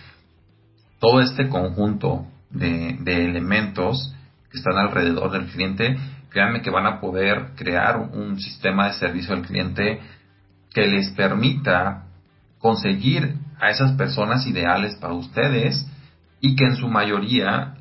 todo 1.00 1.22
este 1.22 1.48
conjunto 1.48 2.26
de, 2.50 2.98
elementos 3.06 4.14
que 4.52 4.58
están 4.58 4.78
alrededor 4.78 5.32
del 5.32 5.46
cliente, 5.46 5.98
créanme 6.30 6.62
que 6.62 6.70
van 6.70 6.86
a 6.86 7.00
poder 7.00 7.52
crear 7.56 7.98
un 7.98 8.40
sistema 8.40 8.88
de 8.88 8.94
servicio 8.94 9.34
al 9.34 9.44
cliente 9.44 10.00
que 10.74 10.88
les 10.88 11.10
permita 11.12 12.06
conseguir 12.60 13.36
a 13.60 13.70
esas 13.70 13.94
personas 13.94 14.46
ideales 14.46 14.96
para 14.96 15.14
ustedes 15.14 15.86
y 16.42 16.56
que 16.56 16.66
en 16.66 16.76
su 16.76 16.88
mayoría 16.88 17.76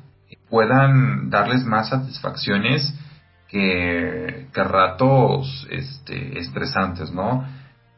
puedan 0.49 1.29
darles 1.29 1.63
más 1.65 1.89
satisfacciones 1.89 2.93
que, 3.49 4.47
ratos 4.53 5.67
este, 5.69 6.39
estresantes, 6.39 7.11
¿no? 7.11 7.45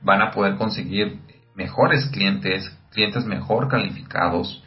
Van 0.02 0.22
a 0.22 0.32
poder 0.32 0.56
conseguir 0.56 1.20
mejores 1.56 2.06
clientes, 2.10 2.72
clientes 2.92 3.26
mejor 3.26 3.68
calificados. 3.68 4.64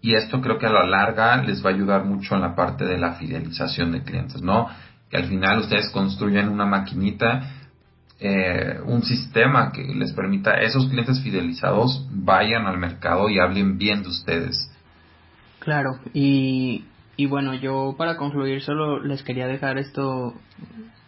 Y 0.00 0.14
esto 0.14 0.40
creo 0.40 0.58
que 0.58 0.66
a 0.66 0.72
la 0.72 0.86
larga 0.86 1.36
les 1.42 1.64
va 1.64 1.70
a 1.70 1.72
ayudar 1.72 2.04
mucho 2.04 2.34
en 2.34 2.42
la 2.42 2.54
parte 2.54 2.84
de 2.84 2.98
la 2.98 3.14
fidelización 3.14 3.92
de 3.92 4.02
clientes, 4.02 4.42
¿no? 4.42 4.68
Que 5.10 5.16
al 5.16 5.24
final 5.24 5.60
ustedes 5.60 5.90
construyen 5.90 6.48
una 6.48 6.66
maquinita, 6.66 7.50
eh, 8.20 8.80
un 8.84 9.02
sistema 9.02 9.72
que 9.72 9.82
les 9.82 10.12
permita 10.12 10.52
a 10.52 10.60
esos 10.60 10.86
clientes 10.86 11.20
fidelizados 11.22 12.06
vayan 12.10 12.66
al 12.66 12.78
mercado 12.78 13.28
y 13.28 13.38
hablen 13.38 13.76
bien 13.78 14.02
de 14.02 14.08
ustedes. 14.10 14.70
Claro, 15.58 15.98
y 16.12 16.84
y 17.16 17.26
bueno, 17.26 17.54
yo 17.54 17.94
para 17.96 18.16
concluir 18.16 18.62
solo 18.62 19.00
les 19.02 19.22
quería 19.22 19.46
dejar 19.46 19.78
esto, 19.78 20.34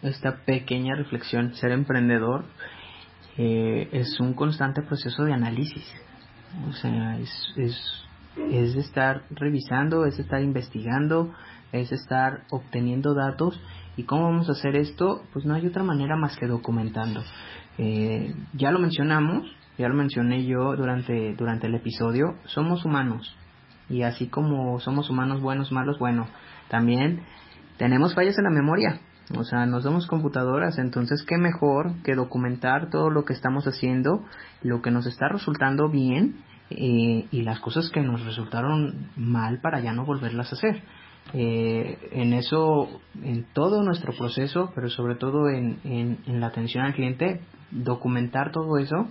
esta 0.01 0.37
pequeña 0.45 0.95
reflexión. 0.95 1.53
Ser 1.55 1.71
emprendedor 1.71 2.45
eh, 3.37 3.89
es 3.91 4.19
un 4.19 4.33
constante 4.33 4.81
proceso 4.81 5.23
de 5.23 5.33
análisis. 5.33 5.85
O 6.69 6.73
sea, 6.73 7.17
es, 7.19 7.53
es, 7.57 8.05
es 8.51 8.75
estar 8.75 9.23
revisando, 9.31 10.05
es 10.05 10.17
estar 10.17 10.41
investigando, 10.41 11.33
es 11.71 11.91
estar 11.91 12.43
obteniendo 12.51 13.13
datos. 13.13 13.59
¿Y 13.97 14.03
cómo 14.03 14.23
vamos 14.23 14.47
a 14.47 14.53
hacer 14.53 14.75
esto? 14.75 15.23
Pues 15.33 15.45
no 15.45 15.55
hay 15.55 15.67
otra 15.67 15.83
manera 15.83 16.15
más 16.15 16.37
que 16.37 16.47
documentando. 16.47 17.21
Eh, 17.77 18.33
ya 18.53 18.71
lo 18.71 18.79
mencionamos, 18.79 19.45
ya 19.77 19.87
lo 19.87 19.95
mencioné 19.95 20.45
yo 20.45 20.75
durante, 20.75 21.35
durante 21.35 21.67
el 21.67 21.75
episodio, 21.75 22.35
somos 22.45 22.85
humanos, 22.85 23.35
y 23.89 24.03
así 24.03 24.27
como 24.27 24.79
somos 24.79 25.09
humanos 25.09 25.41
buenos, 25.41 25.71
malos, 25.71 25.99
bueno, 25.99 26.27
también 26.69 27.21
tenemos 27.77 28.13
fallas 28.15 28.37
en 28.37 28.43
la 28.43 28.49
memoria. 28.49 28.99
O 29.35 29.43
sea, 29.43 29.65
no 29.65 29.81
somos 29.81 30.07
computadoras, 30.07 30.77
entonces 30.77 31.23
qué 31.23 31.37
mejor 31.37 32.01
que 32.03 32.15
documentar 32.15 32.89
todo 32.89 33.09
lo 33.09 33.25
que 33.25 33.33
estamos 33.33 33.65
haciendo, 33.67 34.23
lo 34.63 34.81
que 34.81 34.89
nos 34.89 35.05
está 35.05 35.27
resultando 35.27 35.89
bien 35.89 36.37
eh, 36.69 37.25
y 37.29 37.41
las 37.41 37.59
cosas 37.59 37.89
que 37.89 38.01
nos 38.01 38.25
resultaron 38.25 39.09
mal 39.17 39.59
para 39.59 39.81
ya 39.81 39.91
no 39.91 40.05
volverlas 40.05 40.51
a 40.51 40.55
hacer. 40.55 40.81
Eh, 41.33 42.09
en 42.13 42.31
eso, 42.31 43.01
en 43.21 43.45
todo 43.51 43.83
nuestro 43.83 44.13
proceso, 44.13 44.71
pero 44.73 44.89
sobre 44.89 45.15
todo 45.15 45.49
en, 45.49 45.79
en, 45.83 46.39
la 46.39 46.47
atención 46.47 46.85
al 46.85 46.93
cliente, 46.93 47.41
documentar 47.71 48.53
todo 48.53 48.77
eso 48.77 49.09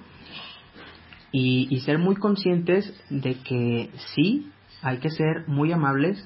y, 1.30 1.68
y 1.70 1.80
ser 1.80 1.98
muy 1.98 2.16
conscientes 2.16 2.90
de 3.10 3.34
que 3.42 3.90
sí, 4.14 4.50
hay 4.82 4.98
que 4.98 5.10
ser 5.10 5.44
muy 5.46 5.72
amables, 5.72 6.22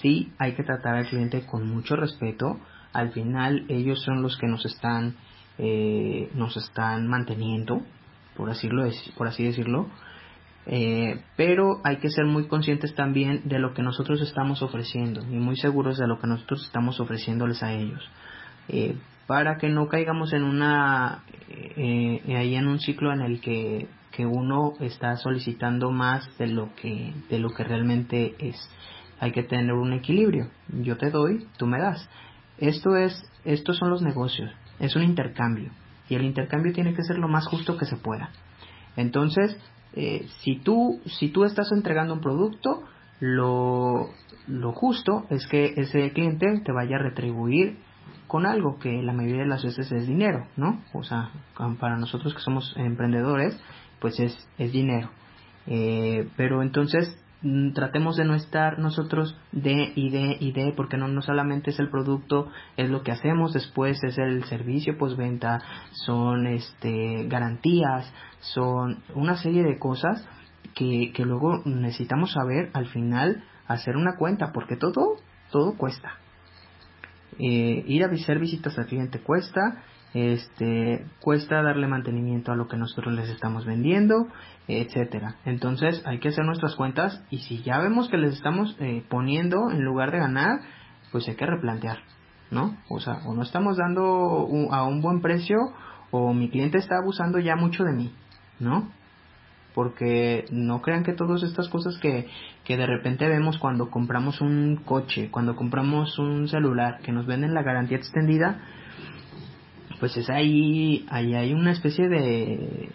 sí 0.00 0.32
hay 0.38 0.52
que 0.52 0.62
tratar 0.62 0.96
al 0.96 1.06
cliente 1.06 1.44
con 1.46 1.68
mucho 1.68 1.96
respeto, 1.96 2.58
al 2.92 3.10
final 3.12 3.64
ellos 3.68 4.02
son 4.02 4.22
los 4.22 4.36
que 4.36 4.46
nos 4.46 4.64
están, 4.64 5.16
eh, 5.58 6.30
nos 6.34 6.56
están 6.56 7.06
manteniendo, 7.06 7.82
por, 8.36 8.50
así, 8.50 8.68
por 9.16 9.28
así 9.28 9.44
decirlo, 9.44 9.88
eh, 10.66 11.22
pero 11.36 11.80
hay 11.82 11.96
que 11.96 12.10
ser 12.10 12.26
muy 12.26 12.46
conscientes 12.46 12.94
también 12.94 13.42
de 13.44 13.58
lo 13.58 13.72
que 13.72 13.82
nosotros 13.82 14.20
estamos 14.20 14.62
ofreciendo 14.62 15.22
y 15.22 15.36
muy 15.36 15.56
seguros 15.56 15.96
de 15.96 16.06
lo 16.06 16.20
que 16.20 16.26
nosotros 16.26 16.64
estamos 16.64 17.00
ofreciéndoles 17.00 17.62
a 17.62 17.72
ellos. 17.72 18.02
Eh, 18.68 18.96
para 19.26 19.56
que 19.56 19.68
no 19.68 19.88
caigamos 19.88 20.32
en 20.32 20.44
una 20.44 21.22
ahí 21.56 22.54
en 22.54 22.66
un 22.66 22.78
ciclo 22.78 23.12
en 23.12 23.20
el 23.20 23.40
que 23.40 23.88
que 24.18 24.26
uno 24.26 24.72
está 24.80 25.14
solicitando 25.14 25.92
más 25.92 26.28
de 26.38 26.48
lo 26.48 26.74
que 26.74 27.14
de 27.30 27.38
lo 27.38 27.50
que 27.50 27.62
realmente 27.62 28.34
es. 28.40 28.56
Hay 29.20 29.30
que 29.30 29.44
tener 29.44 29.72
un 29.74 29.92
equilibrio. 29.92 30.48
Yo 30.82 30.96
te 30.96 31.10
doy, 31.10 31.46
tú 31.56 31.66
me 31.66 31.78
das. 31.78 32.10
Esto 32.58 32.96
es 32.96 33.14
estos 33.44 33.76
son 33.76 33.90
los 33.90 34.02
negocios, 34.02 34.50
es 34.80 34.96
un 34.96 35.04
intercambio 35.04 35.70
y 36.08 36.16
el 36.16 36.24
intercambio 36.24 36.72
tiene 36.72 36.94
que 36.94 37.04
ser 37.04 37.16
lo 37.16 37.28
más 37.28 37.46
justo 37.46 37.76
que 37.78 37.86
se 37.86 37.94
pueda. 37.94 38.30
Entonces, 38.96 39.56
eh, 39.92 40.26
si 40.40 40.56
tú 40.56 41.00
si 41.06 41.28
tú 41.28 41.44
estás 41.44 41.70
entregando 41.70 42.14
un 42.14 42.20
producto, 42.20 42.82
lo, 43.20 44.10
lo 44.48 44.72
justo 44.72 45.26
es 45.30 45.46
que 45.46 45.74
ese 45.76 46.10
cliente 46.10 46.60
te 46.64 46.72
vaya 46.72 46.96
a 46.96 47.02
retribuir 47.04 47.78
con 48.26 48.46
algo 48.46 48.80
que 48.80 49.00
la 49.00 49.12
mayoría 49.12 49.42
de 49.42 49.48
las 49.48 49.62
veces 49.62 49.92
es 49.92 50.08
dinero, 50.08 50.48
¿no? 50.56 50.82
O 50.92 51.04
sea, 51.04 51.30
para 51.78 51.96
nosotros 51.96 52.34
que 52.34 52.40
somos 52.40 52.74
emprendedores, 52.76 53.56
pues 54.00 54.18
es, 54.20 54.36
es 54.58 54.72
dinero. 54.72 55.10
Eh, 55.66 56.28
pero 56.36 56.62
entonces 56.62 57.14
mm, 57.42 57.72
tratemos 57.72 58.16
de 58.16 58.24
no 58.24 58.34
estar 58.34 58.78
nosotros 58.78 59.36
de 59.52 59.92
y 59.94 60.10
de 60.10 60.36
y 60.40 60.52
de 60.52 60.72
porque 60.74 60.96
no, 60.96 61.08
no 61.08 61.20
solamente 61.20 61.70
es 61.70 61.78
el 61.78 61.90
producto 61.90 62.48
es 62.78 62.88
lo 62.88 63.02
que 63.02 63.12
hacemos 63.12 63.52
después 63.52 64.02
es 64.02 64.16
el 64.16 64.44
servicio 64.44 64.96
postventa 64.96 65.60
son 65.92 66.46
este 66.46 67.26
garantías 67.28 68.10
son 68.40 69.02
una 69.14 69.36
serie 69.36 69.62
de 69.62 69.78
cosas 69.78 70.26
que, 70.74 71.12
que 71.14 71.26
luego 71.26 71.60
necesitamos 71.66 72.32
saber 72.32 72.70
al 72.72 72.86
final 72.86 73.44
hacer 73.66 73.96
una 73.96 74.16
cuenta 74.16 74.52
porque 74.54 74.76
todo 74.76 75.16
todo 75.50 75.76
cuesta 75.76 76.14
eh, 77.38 77.84
ir 77.86 78.04
a 78.04 78.08
hacer 78.08 78.38
visitas 78.38 78.78
al 78.78 78.86
cliente 78.86 79.20
cuesta 79.20 79.82
este 80.26 81.06
cuesta 81.20 81.62
darle 81.62 81.86
mantenimiento 81.86 82.52
a 82.52 82.56
lo 82.56 82.68
que 82.68 82.76
nosotros 82.76 83.14
les 83.14 83.28
estamos 83.28 83.64
vendiendo, 83.66 84.28
etcétera. 84.66 85.36
Entonces 85.44 86.02
hay 86.06 86.18
que 86.18 86.28
hacer 86.28 86.44
nuestras 86.44 86.74
cuentas 86.76 87.22
y 87.30 87.38
si 87.38 87.62
ya 87.62 87.78
vemos 87.78 88.08
que 88.08 88.18
les 88.18 88.34
estamos 88.34 88.76
eh, 88.80 89.04
poniendo 89.08 89.70
en 89.70 89.84
lugar 89.84 90.10
de 90.10 90.18
ganar, 90.18 90.60
pues 91.12 91.28
hay 91.28 91.36
que 91.36 91.46
replantear, 91.46 91.98
¿no? 92.50 92.76
O 92.88 93.00
sea, 93.00 93.20
o 93.26 93.34
no 93.34 93.42
estamos 93.42 93.76
dando 93.76 94.48
a 94.70 94.84
un 94.84 95.00
buen 95.00 95.20
precio 95.20 95.56
o 96.10 96.32
mi 96.32 96.48
cliente 96.50 96.78
está 96.78 96.96
abusando 96.98 97.38
ya 97.38 97.56
mucho 97.56 97.84
de 97.84 97.92
mí, 97.92 98.12
¿no? 98.58 98.88
Porque 99.74 100.46
no 100.50 100.82
crean 100.82 101.04
que 101.04 101.12
todas 101.12 101.42
estas 101.42 101.68
cosas 101.68 101.98
que, 101.98 102.26
que 102.64 102.76
de 102.76 102.86
repente 102.86 103.28
vemos 103.28 103.58
cuando 103.58 103.90
compramos 103.90 104.40
un 104.40 104.76
coche, 104.84 105.30
cuando 105.30 105.54
compramos 105.54 106.18
un 106.18 106.48
celular, 106.48 106.98
que 107.02 107.12
nos 107.12 107.26
venden 107.26 107.54
la 107.54 107.62
garantía 107.62 107.98
extendida, 107.98 108.60
pues 110.00 110.16
es 110.16 110.30
ahí, 110.30 111.06
ahí 111.10 111.34
hay 111.34 111.52
una 111.52 111.72
especie 111.72 112.08
de... 112.08 112.90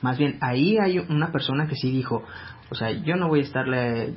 Más 0.00 0.18
bien, 0.18 0.38
ahí 0.40 0.78
hay 0.78 0.98
una 0.98 1.32
persona 1.32 1.66
que 1.66 1.74
sí 1.74 1.90
dijo, 1.90 2.22
o 2.70 2.74
sea, 2.74 2.90
yo 2.90 3.16
no 3.16 3.28
voy 3.28 3.40
a 3.40 3.44
estarle 3.44 4.14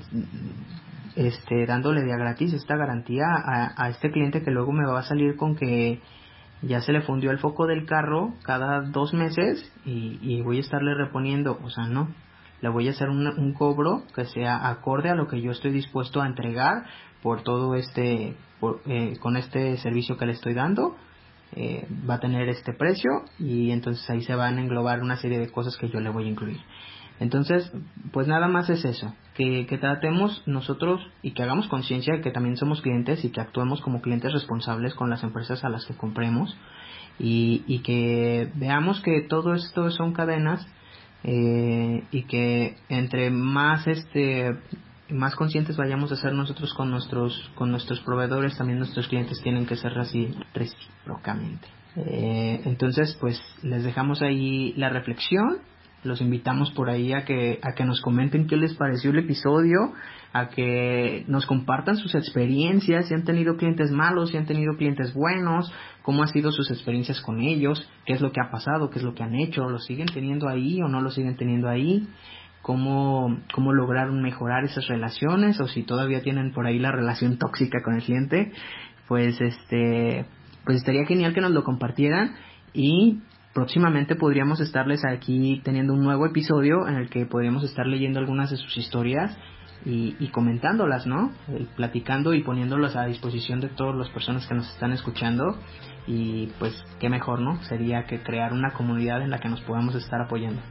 este, 1.16 1.66
dándole 1.66 2.02
de 2.02 2.18
gratis 2.18 2.54
esta 2.54 2.76
garantía 2.76 3.26
a, 3.26 3.90
este 3.90 4.12
cliente 4.12 4.44
que 4.44 4.52
luego 4.52 4.72
me 4.72 4.86
va 4.86 5.00
a 5.00 5.04
salir 5.04 5.36
con 5.36 5.56
que 5.56 6.00
ya 6.62 6.82
se 6.82 6.92
le 6.92 7.02
fundió 7.02 7.32
el 7.32 7.40
foco 7.40 7.66
del 7.66 7.86
carro 7.86 8.34
cada 8.44 8.82
dos 8.82 9.14
meses 9.14 9.72
y, 9.86 10.42
voy 10.42 10.58
a 10.58 10.62
estarle 10.62 10.94
reponiendo, 10.94 11.60
o 11.64 11.70
sea, 11.70 11.88
no, 11.88 12.10
le 12.62 12.70
voy 12.70 12.88
a 12.88 12.92
hacer 12.92 13.10
un, 13.10 13.54
cobro 13.54 14.04
que 14.14 14.26
sea 14.26 14.70
acorde 14.70 15.10
a 15.10 15.16
lo 15.16 15.28
que 15.28 15.42
yo 15.42 15.52
estoy 15.52 15.72
dispuesto 15.72 16.22
a 16.22 16.28
entregar 16.28 16.86
por 17.24 17.42
todo 17.42 17.76
este, 17.76 18.36
eh, 18.86 19.14
con 19.20 19.38
este 19.38 19.78
servicio 19.78 20.18
que 20.18 20.28
le 20.28 20.34
estoy 20.34 20.54
dando 20.54 20.96
eh, 21.56 21.88
va 22.10 22.16
a 22.16 22.20
tener 22.20 22.48
este 22.50 22.74
precio 22.74 23.10
y 23.40 23.72
entonces 23.72 24.10
ahí 24.10 24.22
se 24.22 24.36
van 24.36 24.58
a 24.58 24.62
englobar 24.62 25.02
una 25.02 25.18
serie 25.18 25.40
de 25.40 25.50
cosas 25.52 25.78
que 25.78 25.90
yo 25.90 26.00
le 26.00 26.10
voy 26.10 26.26
a 26.26 26.30
incluir. 26.30 26.60
Entonces, 27.20 27.72
pues 28.12 28.28
nada 28.28 28.48
más 28.48 28.70
es 28.72 28.84
eso, 28.84 29.14
que, 29.36 29.66
tratemos 29.80 30.42
nosotros 30.48 31.02
y 31.22 31.34
que 31.34 31.44
hagamos 31.44 31.68
conciencia 31.68 32.16
de 32.16 32.22
que 32.22 32.32
también 32.32 32.58
somos 32.58 32.82
clientes 32.82 33.24
y 33.24 33.30
que 33.30 33.42
actuemos 33.42 33.80
como 33.82 34.02
clientes 34.02 34.34
responsables 34.34 34.96
con 34.96 35.12
las 35.12 35.24
empresas 35.24 35.64
a 35.64 35.70
las 35.70 35.86
que 35.86 35.94
compremos 35.94 36.58
y, 37.20 37.64
y 37.68 37.80
que 37.84 38.50
veamos 38.56 39.02
que 39.02 39.22
todo 39.22 39.54
esto 39.54 39.92
son 39.92 40.14
cadenas 40.14 40.66
eh, 41.24 42.04
y 42.10 42.24
que 42.24 42.78
entre 42.90 43.30
más 43.30 43.86
este 43.86 44.58
más 45.12 45.36
conscientes 45.36 45.78
vayamos 45.78 46.12
a 46.12 46.16
ser 46.16 46.34
nosotros 46.34 46.74
con 46.74 46.90
nuestros 46.90 47.52
con 47.56 47.72
nuestros 47.72 48.00
proveedores 48.02 48.58
también 48.58 48.80
nuestros 48.80 49.08
clientes 49.08 49.42
tienen 49.42 49.66
que 49.66 49.76
ser 49.76 49.98
así 49.98 50.34
recíprocamente. 50.54 51.68
Eh, 51.96 52.62
entonces 52.66 53.18
pues 53.20 53.42
les 53.64 53.84
dejamos 53.84 54.22
ahí 54.22 54.74
la 54.78 54.90
reflexión 54.90 55.62
los 56.04 56.22
invitamos 56.22 56.72
por 56.72 56.90
ahí 56.90 57.14
a 57.14 57.26
que, 57.26 57.60
a 57.62 57.74
que 57.76 57.86
nos 57.86 58.02
comenten 58.02 58.48
qué 58.48 58.58
les 58.58 58.74
pareció 58.74 59.12
el 59.12 59.20
episodio, 59.20 59.94
a 60.34 60.50
que 60.50 61.24
nos 61.28 61.46
compartan 61.46 61.98
sus 61.98 62.16
experiencias, 62.16 63.08
si 63.08 63.14
han 63.14 63.24
tenido 63.24 63.56
clientes 63.56 63.92
malos, 63.92 64.32
si 64.32 64.38
han 64.38 64.46
tenido 64.46 64.76
clientes 64.78 65.14
buenos, 65.14 65.72
cómo 66.02 66.24
han 66.24 66.30
sido 66.30 66.52
sus 66.52 66.72
experiencias 66.72 67.22
con 67.22 67.42
ellos, 67.42 67.88
qué 68.06 68.14
es 68.14 68.22
lo 68.22 68.32
que 68.32 68.42
ha 68.42 68.50
pasado, 68.50 68.90
qué 68.90 69.00
es 69.00 69.06
lo 69.06 69.14
que 69.14 69.24
han 69.24 69.36
hecho, 69.36 69.70
lo 69.70 69.80
siguen 69.80 70.08
teniendo 70.08 70.48
ahí 70.50 70.82
o 70.82 70.88
no 70.88 71.02
lo 71.02 71.12
siguen 71.12 71.36
teniendo 71.36 71.70
ahí, 71.70 72.08
cómo, 72.62 73.40
cómo 73.54 73.74
lograron 73.74 74.22
mejorar 74.22 74.64
esas 74.64 74.88
relaciones 74.88 75.60
o 75.60 75.68
si 75.68 75.84
todavía 75.84 76.22
tienen 76.22 76.52
por 76.52 76.66
ahí 76.66 76.80
la 76.80 76.92
relación 76.92 77.38
tóxica 77.38 77.82
con 77.84 77.96
el 77.96 78.04
cliente, 78.04 78.52
pues 79.08 79.40
este, 79.42 80.26
pues 80.66 80.78
estaría 80.78 81.06
genial 81.06 81.34
que 81.34 81.42
nos 81.42 81.52
lo 81.52 81.64
compartieran 81.64 82.36
y 82.74 83.20
próximamente 83.54 84.16
podríamos 84.16 84.62
estarles 84.62 85.04
aquí 85.06 85.62
teniendo 85.64 85.94
un 85.94 86.04
nuevo 86.04 86.26
episodio 86.26 86.88
en 86.88 86.96
el 86.96 87.10
que 87.10 87.26
podríamos 87.26 87.64
estar 87.64 87.86
leyendo 87.86 88.20
algunas 88.20 88.52
de 88.52 88.58
sus 88.58 88.78
historias 88.78 89.38
y, 89.84 90.16
y 90.20 90.28
comentándolas, 90.30 91.08
¿no? 91.08 91.32
Eh, 91.50 91.66
platicando 91.76 92.34
y 92.34 92.44
poniéndolas 92.44 92.96
a 92.96 93.06
disposición 93.06 93.60
de 93.60 93.70
todas 93.70 93.96
las 93.96 94.10
personas 94.10 94.46
que 94.48 94.54
nos 94.54 94.70
están 94.72 94.92
escuchando 94.92 95.58
y 96.08 96.48
pues 96.60 96.74
qué 97.00 97.10
mejor, 97.10 97.42
¿no? 97.42 97.62
Sería 97.64 98.06
que 98.06 98.22
crear 98.22 98.54
una 98.54 98.72
comunidad 98.72 99.22
en 99.22 99.32
la 99.32 99.40
que 99.40 99.50
nos 99.50 99.62
podamos 99.62 99.96
estar 99.96 100.22
apoyando. 100.22 100.62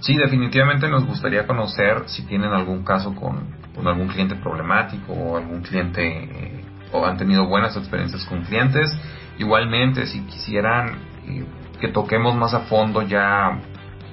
Sí, 0.00 0.16
definitivamente 0.16 0.88
nos 0.88 1.04
gustaría 1.04 1.46
conocer 1.46 2.04
si 2.06 2.22
tienen 2.22 2.52
algún 2.52 2.84
caso 2.84 3.14
con, 3.14 3.56
algún 3.84 4.08
cliente 4.08 4.36
problemático 4.36 5.12
o 5.12 5.36
algún 5.36 5.62
cliente 5.62 6.02
eh, 6.06 6.64
o 6.92 7.04
han 7.04 7.16
tenido 7.16 7.46
buenas 7.46 7.76
experiencias 7.76 8.24
con 8.24 8.42
clientes. 8.42 8.96
Igualmente, 9.38 10.06
si 10.06 10.20
quisieran 10.22 10.98
eh, 11.26 11.44
que 11.80 11.88
toquemos 11.88 12.34
más 12.36 12.54
a 12.54 12.60
fondo 12.60 13.02
ya 13.02 13.60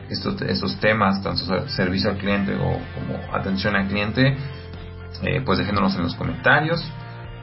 estos, 0.09 0.41
estos 0.41 0.79
temas, 0.79 1.21
tanto 1.21 1.67
servicio 1.69 2.09
al 2.09 2.17
cliente 2.17 2.55
o 2.55 2.79
como 2.93 3.33
atención 3.33 3.75
al 3.75 3.87
cliente, 3.87 4.37
eh, 5.23 5.41
pues 5.45 5.59
déjenos 5.59 5.95
en 5.95 6.03
los 6.03 6.15
comentarios. 6.15 6.83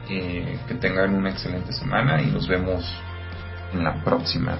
Eh, 0.09 0.59
que 0.67 0.75
tengan 0.75 1.15
una 1.15 1.29
excelente 1.29 1.71
semana 1.71 2.21
y 2.21 2.25
nos 2.25 2.45
vemos 2.45 2.83
en 3.71 3.85
la 3.85 4.03
próxima. 4.03 4.57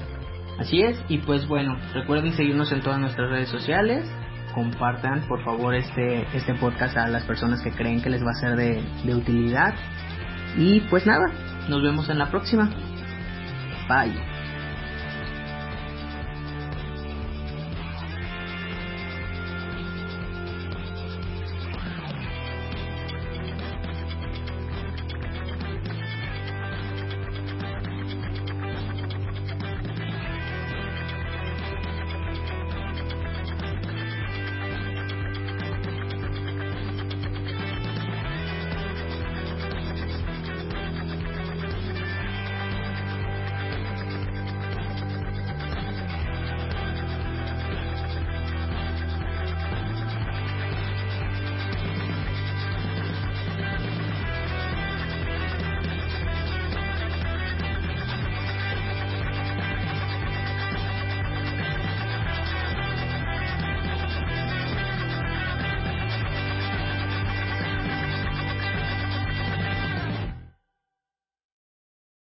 Así 0.59 0.81
es, 0.81 0.97
y 1.09 1.17
pues 1.19 1.47
bueno, 1.47 1.77
recuerden 1.93 2.33
seguirnos 2.33 2.71
en 2.71 2.81
todas 2.81 2.99
nuestras 2.99 3.29
redes 3.29 3.49
sociales. 3.49 4.05
Compartan 4.53 5.27
por 5.27 5.43
favor 5.43 5.73
este, 5.73 6.27
este 6.35 6.53
podcast 6.55 6.95
a 6.95 7.07
las 7.07 7.23
personas 7.23 7.61
que 7.61 7.71
creen 7.71 8.01
que 8.01 8.09
les 8.09 8.23
va 8.23 8.31
a 8.31 8.39
ser 8.39 8.55
de, 8.55 8.83
de 9.03 9.15
utilidad. 9.15 9.73
Y 10.57 10.81
pues 10.81 11.05
nada, 11.07 11.25
nos 11.69 11.81
vemos 11.81 12.07
en 12.09 12.19
la 12.19 12.29
próxima. 12.29 12.69
Bye. 13.89 14.32